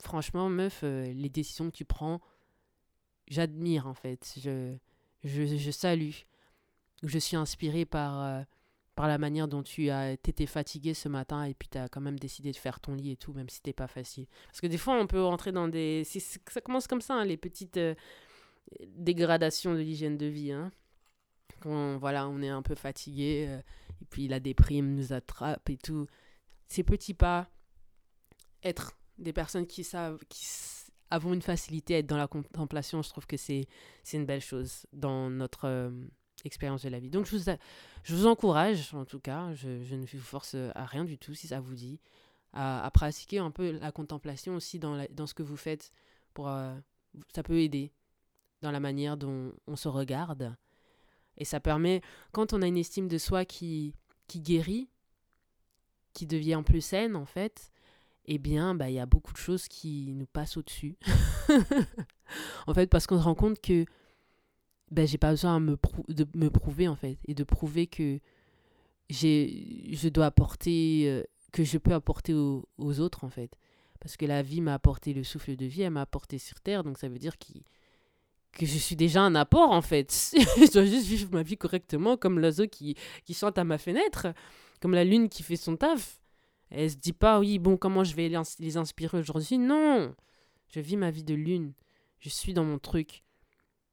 franchement, 0.00 0.48
meuf, 0.48 0.80
euh, 0.82 1.12
les 1.12 1.28
décisions 1.28 1.70
que 1.70 1.76
tu 1.76 1.84
prends, 1.84 2.20
j'admire 3.28 3.86
en 3.86 3.94
fait. 3.94 4.34
Je, 4.42 4.76
je, 5.24 5.44
je, 5.44 5.70
salue. 5.70 6.10
Je 7.02 7.18
suis 7.18 7.36
inspirée 7.36 7.84
par, 7.84 8.22
euh, 8.22 8.42
par 8.94 9.08
la 9.08 9.18
manière 9.18 9.48
dont 9.48 9.62
tu 9.62 9.90
as 9.90 10.12
été 10.12 10.46
fatigué 10.46 10.94
ce 10.94 11.08
matin 11.08 11.44
et 11.44 11.54
puis 11.54 11.68
tu 11.68 11.78
as 11.78 11.88
quand 11.88 12.00
même 12.00 12.18
décidé 12.18 12.50
de 12.50 12.56
faire 12.56 12.80
ton 12.80 12.94
lit 12.94 13.12
et 13.12 13.16
tout, 13.16 13.32
même 13.32 13.48
si 13.48 13.56
c'était 13.56 13.72
pas 13.72 13.88
facile. 13.88 14.26
Parce 14.46 14.60
que 14.60 14.66
des 14.66 14.78
fois, 14.78 15.00
on 15.00 15.06
peut 15.06 15.22
rentrer 15.22 15.52
dans 15.52 15.68
des. 15.68 16.04
Ça 16.04 16.60
commence 16.60 16.86
comme 16.86 17.00
ça, 17.00 17.14
hein, 17.14 17.24
les 17.24 17.36
petites 17.36 17.76
euh, 17.76 17.94
dégradations 18.86 19.74
de 19.74 19.80
l'hygiène 19.80 20.16
de 20.16 20.26
vie. 20.26 20.52
Hein 20.52 20.70
quand 21.60 21.98
voilà, 21.98 22.28
on 22.28 22.42
est 22.42 22.48
un 22.48 22.62
peu 22.62 22.74
fatigué, 22.74 23.60
et 24.00 24.04
puis 24.06 24.28
la 24.28 24.40
déprime 24.40 24.94
nous 24.94 25.12
attrape 25.12 25.68
et 25.70 25.76
tout. 25.76 26.06
Ces 26.66 26.82
petits 26.82 27.14
pas, 27.14 27.48
être 28.62 28.92
des 29.18 29.32
personnes 29.32 29.66
qui 29.66 29.84
savent, 29.84 30.18
qui 30.28 30.46
avons 31.10 31.34
une 31.34 31.42
facilité 31.42 31.96
à 31.96 31.98
être 31.98 32.06
dans 32.06 32.16
la 32.16 32.28
contemplation, 32.28 33.02
je 33.02 33.08
trouve 33.08 33.26
que 33.26 33.36
c'est 33.36 33.66
une 34.12 34.26
belle 34.26 34.40
chose 34.40 34.86
dans 34.92 35.28
notre 35.28 35.66
euh, 35.66 35.90
expérience 36.44 36.82
de 36.82 36.88
la 36.88 37.00
vie. 37.00 37.10
Donc 37.10 37.26
je 37.26 37.36
vous, 37.36 37.44
je 38.04 38.14
vous 38.14 38.26
encourage, 38.26 38.94
en 38.94 39.04
tout 39.04 39.20
cas, 39.20 39.52
je, 39.54 39.68
ne 39.68 40.06
vous 40.06 40.18
force 40.20 40.54
à 40.74 40.84
rien 40.84 41.04
du 41.04 41.18
tout 41.18 41.34
si 41.34 41.48
ça 41.48 41.60
vous 41.60 41.74
dit, 41.74 42.00
à, 42.52 42.84
à 42.84 42.90
pratiquer 42.90 43.38
un 43.38 43.50
peu 43.50 43.72
la 43.72 43.92
contemplation 43.92 44.54
aussi 44.54 44.78
dans, 44.78 45.04
dans 45.10 45.26
ce 45.26 45.34
que 45.34 45.42
vous 45.42 45.56
faites. 45.56 45.90
Pour, 46.32 46.48
euh, 46.48 46.74
ça 47.34 47.42
peut 47.42 47.58
aider 47.60 47.92
dans 48.62 48.70
la 48.70 48.80
manière 48.80 49.16
dont 49.16 49.52
on 49.66 49.76
se 49.76 49.88
regarde 49.88 50.54
et 51.40 51.44
ça 51.44 51.58
permet, 51.58 52.02
quand 52.32 52.52
on 52.52 52.62
a 52.62 52.66
une 52.66 52.76
estime 52.76 53.08
de 53.08 53.18
soi 53.18 53.44
qui, 53.44 53.94
qui 54.28 54.40
guérit, 54.40 54.88
qui 56.12 56.26
devient 56.26 56.62
plus 56.64 56.80
saine 56.80 57.16
en 57.16 57.26
fait, 57.26 57.72
eh 58.26 58.38
bien, 58.38 58.74
bah, 58.74 58.90
il 58.90 58.94
y 58.94 59.00
a 59.00 59.06
beaucoup 59.06 59.32
de 59.32 59.38
choses 59.38 59.66
qui 59.66 60.12
nous 60.14 60.26
passent 60.26 60.56
au-dessus. 60.56 60.96
en 62.66 62.74
fait, 62.74 62.86
parce 62.86 63.06
qu'on 63.06 63.18
se 63.18 63.24
rend 63.24 63.34
compte 63.34 63.60
que 63.60 63.86
ben, 64.90 65.06
j'ai 65.06 65.18
pas 65.18 65.30
besoin 65.30 65.60
de 65.60 66.26
me 66.34 66.48
prouver 66.48 66.86
en 66.86 66.96
fait, 66.96 67.18
et 67.26 67.34
de 67.34 67.44
prouver 67.44 67.86
que 67.86 68.20
je 69.08 70.08
dois 70.08 70.26
apporter, 70.26 71.04
euh, 71.06 71.24
que 71.52 71.64
je 71.64 71.78
peux 71.78 71.94
apporter 71.94 72.34
aux, 72.34 73.00
autres 73.00 73.24
en 73.24 73.30
fait. 73.30 73.56
Parce 74.00 74.16
que 74.16 74.26
la 74.26 74.42
vie 74.42 74.60
m'a 74.60 74.74
apporté 74.74 75.12
le 75.12 75.24
souffle 75.24 75.56
de 75.56 75.66
vie, 75.66 75.82
elle 75.82 75.90
m'a 75.90 76.02
apporté 76.02 76.38
sur 76.38 76.60
Terre, 76.60 76.84
donc 76.84 76.98
ça 76.98 77.08
veut 77.08 77.18
dire 77.18 77.38
qu'il 77.38 77.62
que 78.52 78.66
je 78.66 78.78
suis 78.78 78.96
déjà 78.96 79.22
un 79.22 79.34
apport 79.34 79.70
en 79.70 79.82
fait. 79.82 80.12
je 80.34 80.72
dois 80.72 80.84
juste 80.84 81.06
vivre 81.06 81.30
ma 81.32 81.42
vie 81.42 81.56
correctement 81.56 82.16
comme 82.16 82.38
l'oiseau 82.38 82.66
qui, 82.66 82.96
qui 83.24 83.34
chante 83.34 83.58
à 83.58 83.64
ma 83.64 83.78
fenêtre, 83.78 84.28
comme 84.80 84.92
la 84.92 85.04
lune 85.04 85.28
qui 85.28 85.42
fait 85.42 85.56
son 85.56 85.76
taf. 85.76 86.20
Elle 86.70 86.90
se 86.90 86.96
dit 86.96 87.12
pas, 87.12 87.40
oui, 87.40 87.58
bon, 87.58 87.76
comment 87.76 88.04
je 88.04 88.14
vais 88.14 88.30
les 88.58 88.76
inspirer 88.76 89.18
aujourd'hui? 89.18 89.58
Non 89.58 90.14
Je 90.68 90.80
vis 90.80 90.96
ma 90.96 91.10
vie 91.10 91.24
de 91.24 91.34
lune. 91.34 91.72
Je 92.20 92.28
suis 92.28 92.54
dans 92.54 92.64
mon 92.64 92.78
truc. 92.78 93.24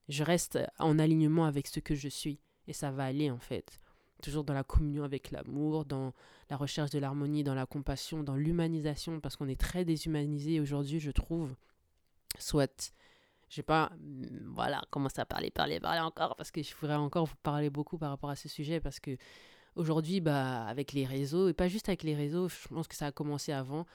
Je 0.10 0.24
reste 0.24 0.60
en 0.78 1.00
alignement 1.00 1.46
avec 1.46 1.68
ce 1.68 1.80
que 1.80 1.96
je 1.96 2.08
suis. 2.08 2.40
Et 2.68 2.74
ça 2.74 2.92
va 2.92 3.06
aller 3.06 3.32
en 3.32 3.40
fait. 3.40 3.80
Toujours 4.22 4.44
dans 4.44 4.54
la 4.54 4.64
communion 4.64 5.04
avec 5.04 5.32
l'amour, 5.32 5.86
dans 5.86 6.14
la 6.50 6.58
recherche 6.58 6.90
de 6.92 7.00
l'harmonie, 7.00 7.44
dans 7.44 7.56
la 7.56 7.66
compassion, 7.66 8.24
dans 8.24 8.36
l'humanisation, 8.36 9.20
parce 9.20 9.36
qu'on 9.36 9.48
est 9.48 9.60
très 9.60 9.86
déshumanisé 9.86 10.60
aujourd'hui, 10.60 11.00
je 11.00 11.12
trouve. 11.12 11.56
Soit 12.40 12.94
je 13.50 13.58
vais 13.58 13.64
pas 13.64 13.92
mm, 14.00 14.54
voilà 14.54 14.82
commencer 14.90 15.22
à 15.22 15.26
parler 15.26 15.52
parler 15.52 15.80
parler 15.80 16.02
encore 16.02 16.36
parce 16.36 16.52
que 16.52 16.62
je 16.62 16.74
voudrais 16.76 16.96
encore 16.96 17.26
vous 17.26 17.36
parler 17.44 17.70
beaucoup 17.70 17.98
par 17.98 18.10
rapport 18.10 18.30
à 18.30 18.36
ce 18.36 18.50
sujet 18.50 18.80
parce 18.80 19.00
que 19.00 19.18
aujourd'hui 19.76 20.22
bah 20.22 20.66
avec 20.66 20.94
les 20.94 21.06
réseaux 21.06 21.50
et 21.50 21.54
pas 21.54 21.68
juste 21.68 21.90
avec 21.90 22.04
les 22.04 22.16
réseaux 22.16 22.50
je 22.50 22.68
pense 22.68 22.88
que 22.88 22.96
ça 22.96 23.08
a 23.08 23.12
commencé 23.12 23.52
avant 23.52 23.86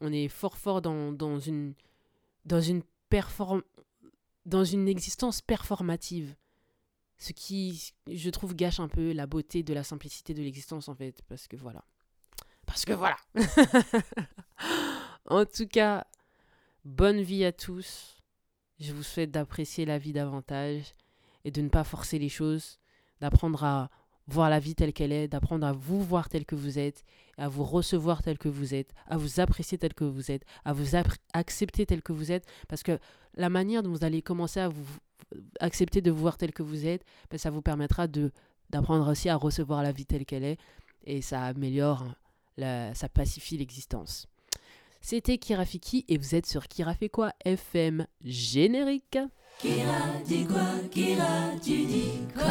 on 0.00 0.12
est 0.12 0.28
fort 0.28 0.56
fort 0.56 0.82
dans, 0.82 1.12
dans 1.12 1.38
une 1.38 1.74
dans 2.44 2.60
une 2.60 2.82
perform 3.08 3.62
dans 4.44 4.64
une 4.64 4.88
existence 4.88 5.40
performative. 5.42 6.34
Ce 7.18 7.32
qui 7.32 7.92
je 8.06 8.30
trouve 8.30 8.54
gâche 8.54 8.78
un 8.78 8.88
peu 8.88 9.12
la 9.12 9.26
beauté 9.26 9.62
de 9.62 9.72
la 9.74 9.82
simplicité 9.82 10.34
de 10.34 10.42
l'existence 10.42 10.88
en 10.88 10.94
fait 10.94 11.22
parce 11.28 11.48
que 11.48 11.56
voilà. 11.56 11.84
Parce 12.66 12.84
que 12.84 12.92
voilà. 12.92 13.16
En 15.28 15.44
tout 15.44 15.66
cas 15.66 16.06
bonne 16.84 17.20
vie 17.20 17.44
à 17.44 17.50
tous 17.50 18.15
je 18.78 18.92
vous 18.92 19.02
souhaite 19.02 19.30
d'apprécier 19.30 19.84
la 19.84 19.98
vie 19.98 20.12
davantage 20.12 20.94
et 21.44 21.50
de 21.50 21.60
ne 21.60 21.68
pas 21.68 21.84
forcer 21.84 22.18
les 22.18 22.28
choses, 22.28 22.78
d'apprendre 23.20 23.64
à 23.64 23.90
voir 24.28 24.50
la 24.50 24.58
vie 24.58 24.74
telle 24.74 24.92
qu'elle 24.92 25.12
est, 25.12 25.28
d'apprendre 25.28 25.66
à 25.66 25.72
vous 25.72 26.02
voir 26.02 26.28
tel 26.28 26.44
que 26.44 26.56
vous 26.56 26.78
êtes, 26.78 27.04
à 27.38 27.48
vous 27.48 27.64
recevoir 27.64 28.22
tel 28.22 28.38
que 28.38 28.48
vous 28.48 28.74
êtes, 28.74 28.92
à 29.06 29.16
vous 29.16 29.40
apprécier 29.40 29.78
tel 29.78 29.94
que 29.94 30.04
vous 30.04 30.30
êtes, 30.30 30.44
à 30.64 30.72
vous 30.72 30.96
accepter 31.32 31.86
tel 31.86 32.02
que 32.02 32.12
vous 32.12 32.32
êtes, 32.32 32.46
parce 32.68 32.82
que 32.82 32.98
la 33.34 33.48
manière 33.48 33.82
dont 33.82 33.90
vous 33.90 34.04
allez 34.04 34.22
commencer 34.22 34.60
à 34.60 34.68
vous 34.68 34.84
accepter 35.60 36.00
de 36.00 36.10
vous 36.10 36.20
voir 36.20 36.36
tel 36.36 36.52
que 36.52 36.62
vous 36.62 36.86
êtes, 36.86 37.04
ben, 37.30 37.38
ça 37.38 37.50
vous 37.50 37.62
permettra 37.62 38.06
de 38.06 38.32
d'apprendre 38.68 39.08
aussi 39.08 39.28
à 39.28 39.36
recevoir 39.36 39.84
la 39.84 39.92
vie 39.92 40.06
telle 40.06 40.26
qu'elle 40.26 40.42
est, 40.42 40.58
et 41.04 41.22
ça 41.22 41.44
améliore, 41.44 42.04
la, 42.56 42.92
ça 42.96 43.08
pacifie 43.08 43.56
l'existence. 43.56 44.26
C'était 45.08 45.38
Kira 45.38 45.64
Fiki 45.64 46.04
et 46.08 46.18
vous 46.18 46.34
êtes 46.34 46.46
sur 46.46 46.66
Kira 46.66 46.92
fait 46.92 47.08
quoi 47.08 47.30
FM 47.44 48.08
générique. 48.24 49.16
Kira 49.60 50.00
dit 50.26 50.44
quoi? 50.44 50.66
Kira 50.90 51.52
tu 51.62 51.84
dis 51.84 52.26
quoi? 52.34 52.42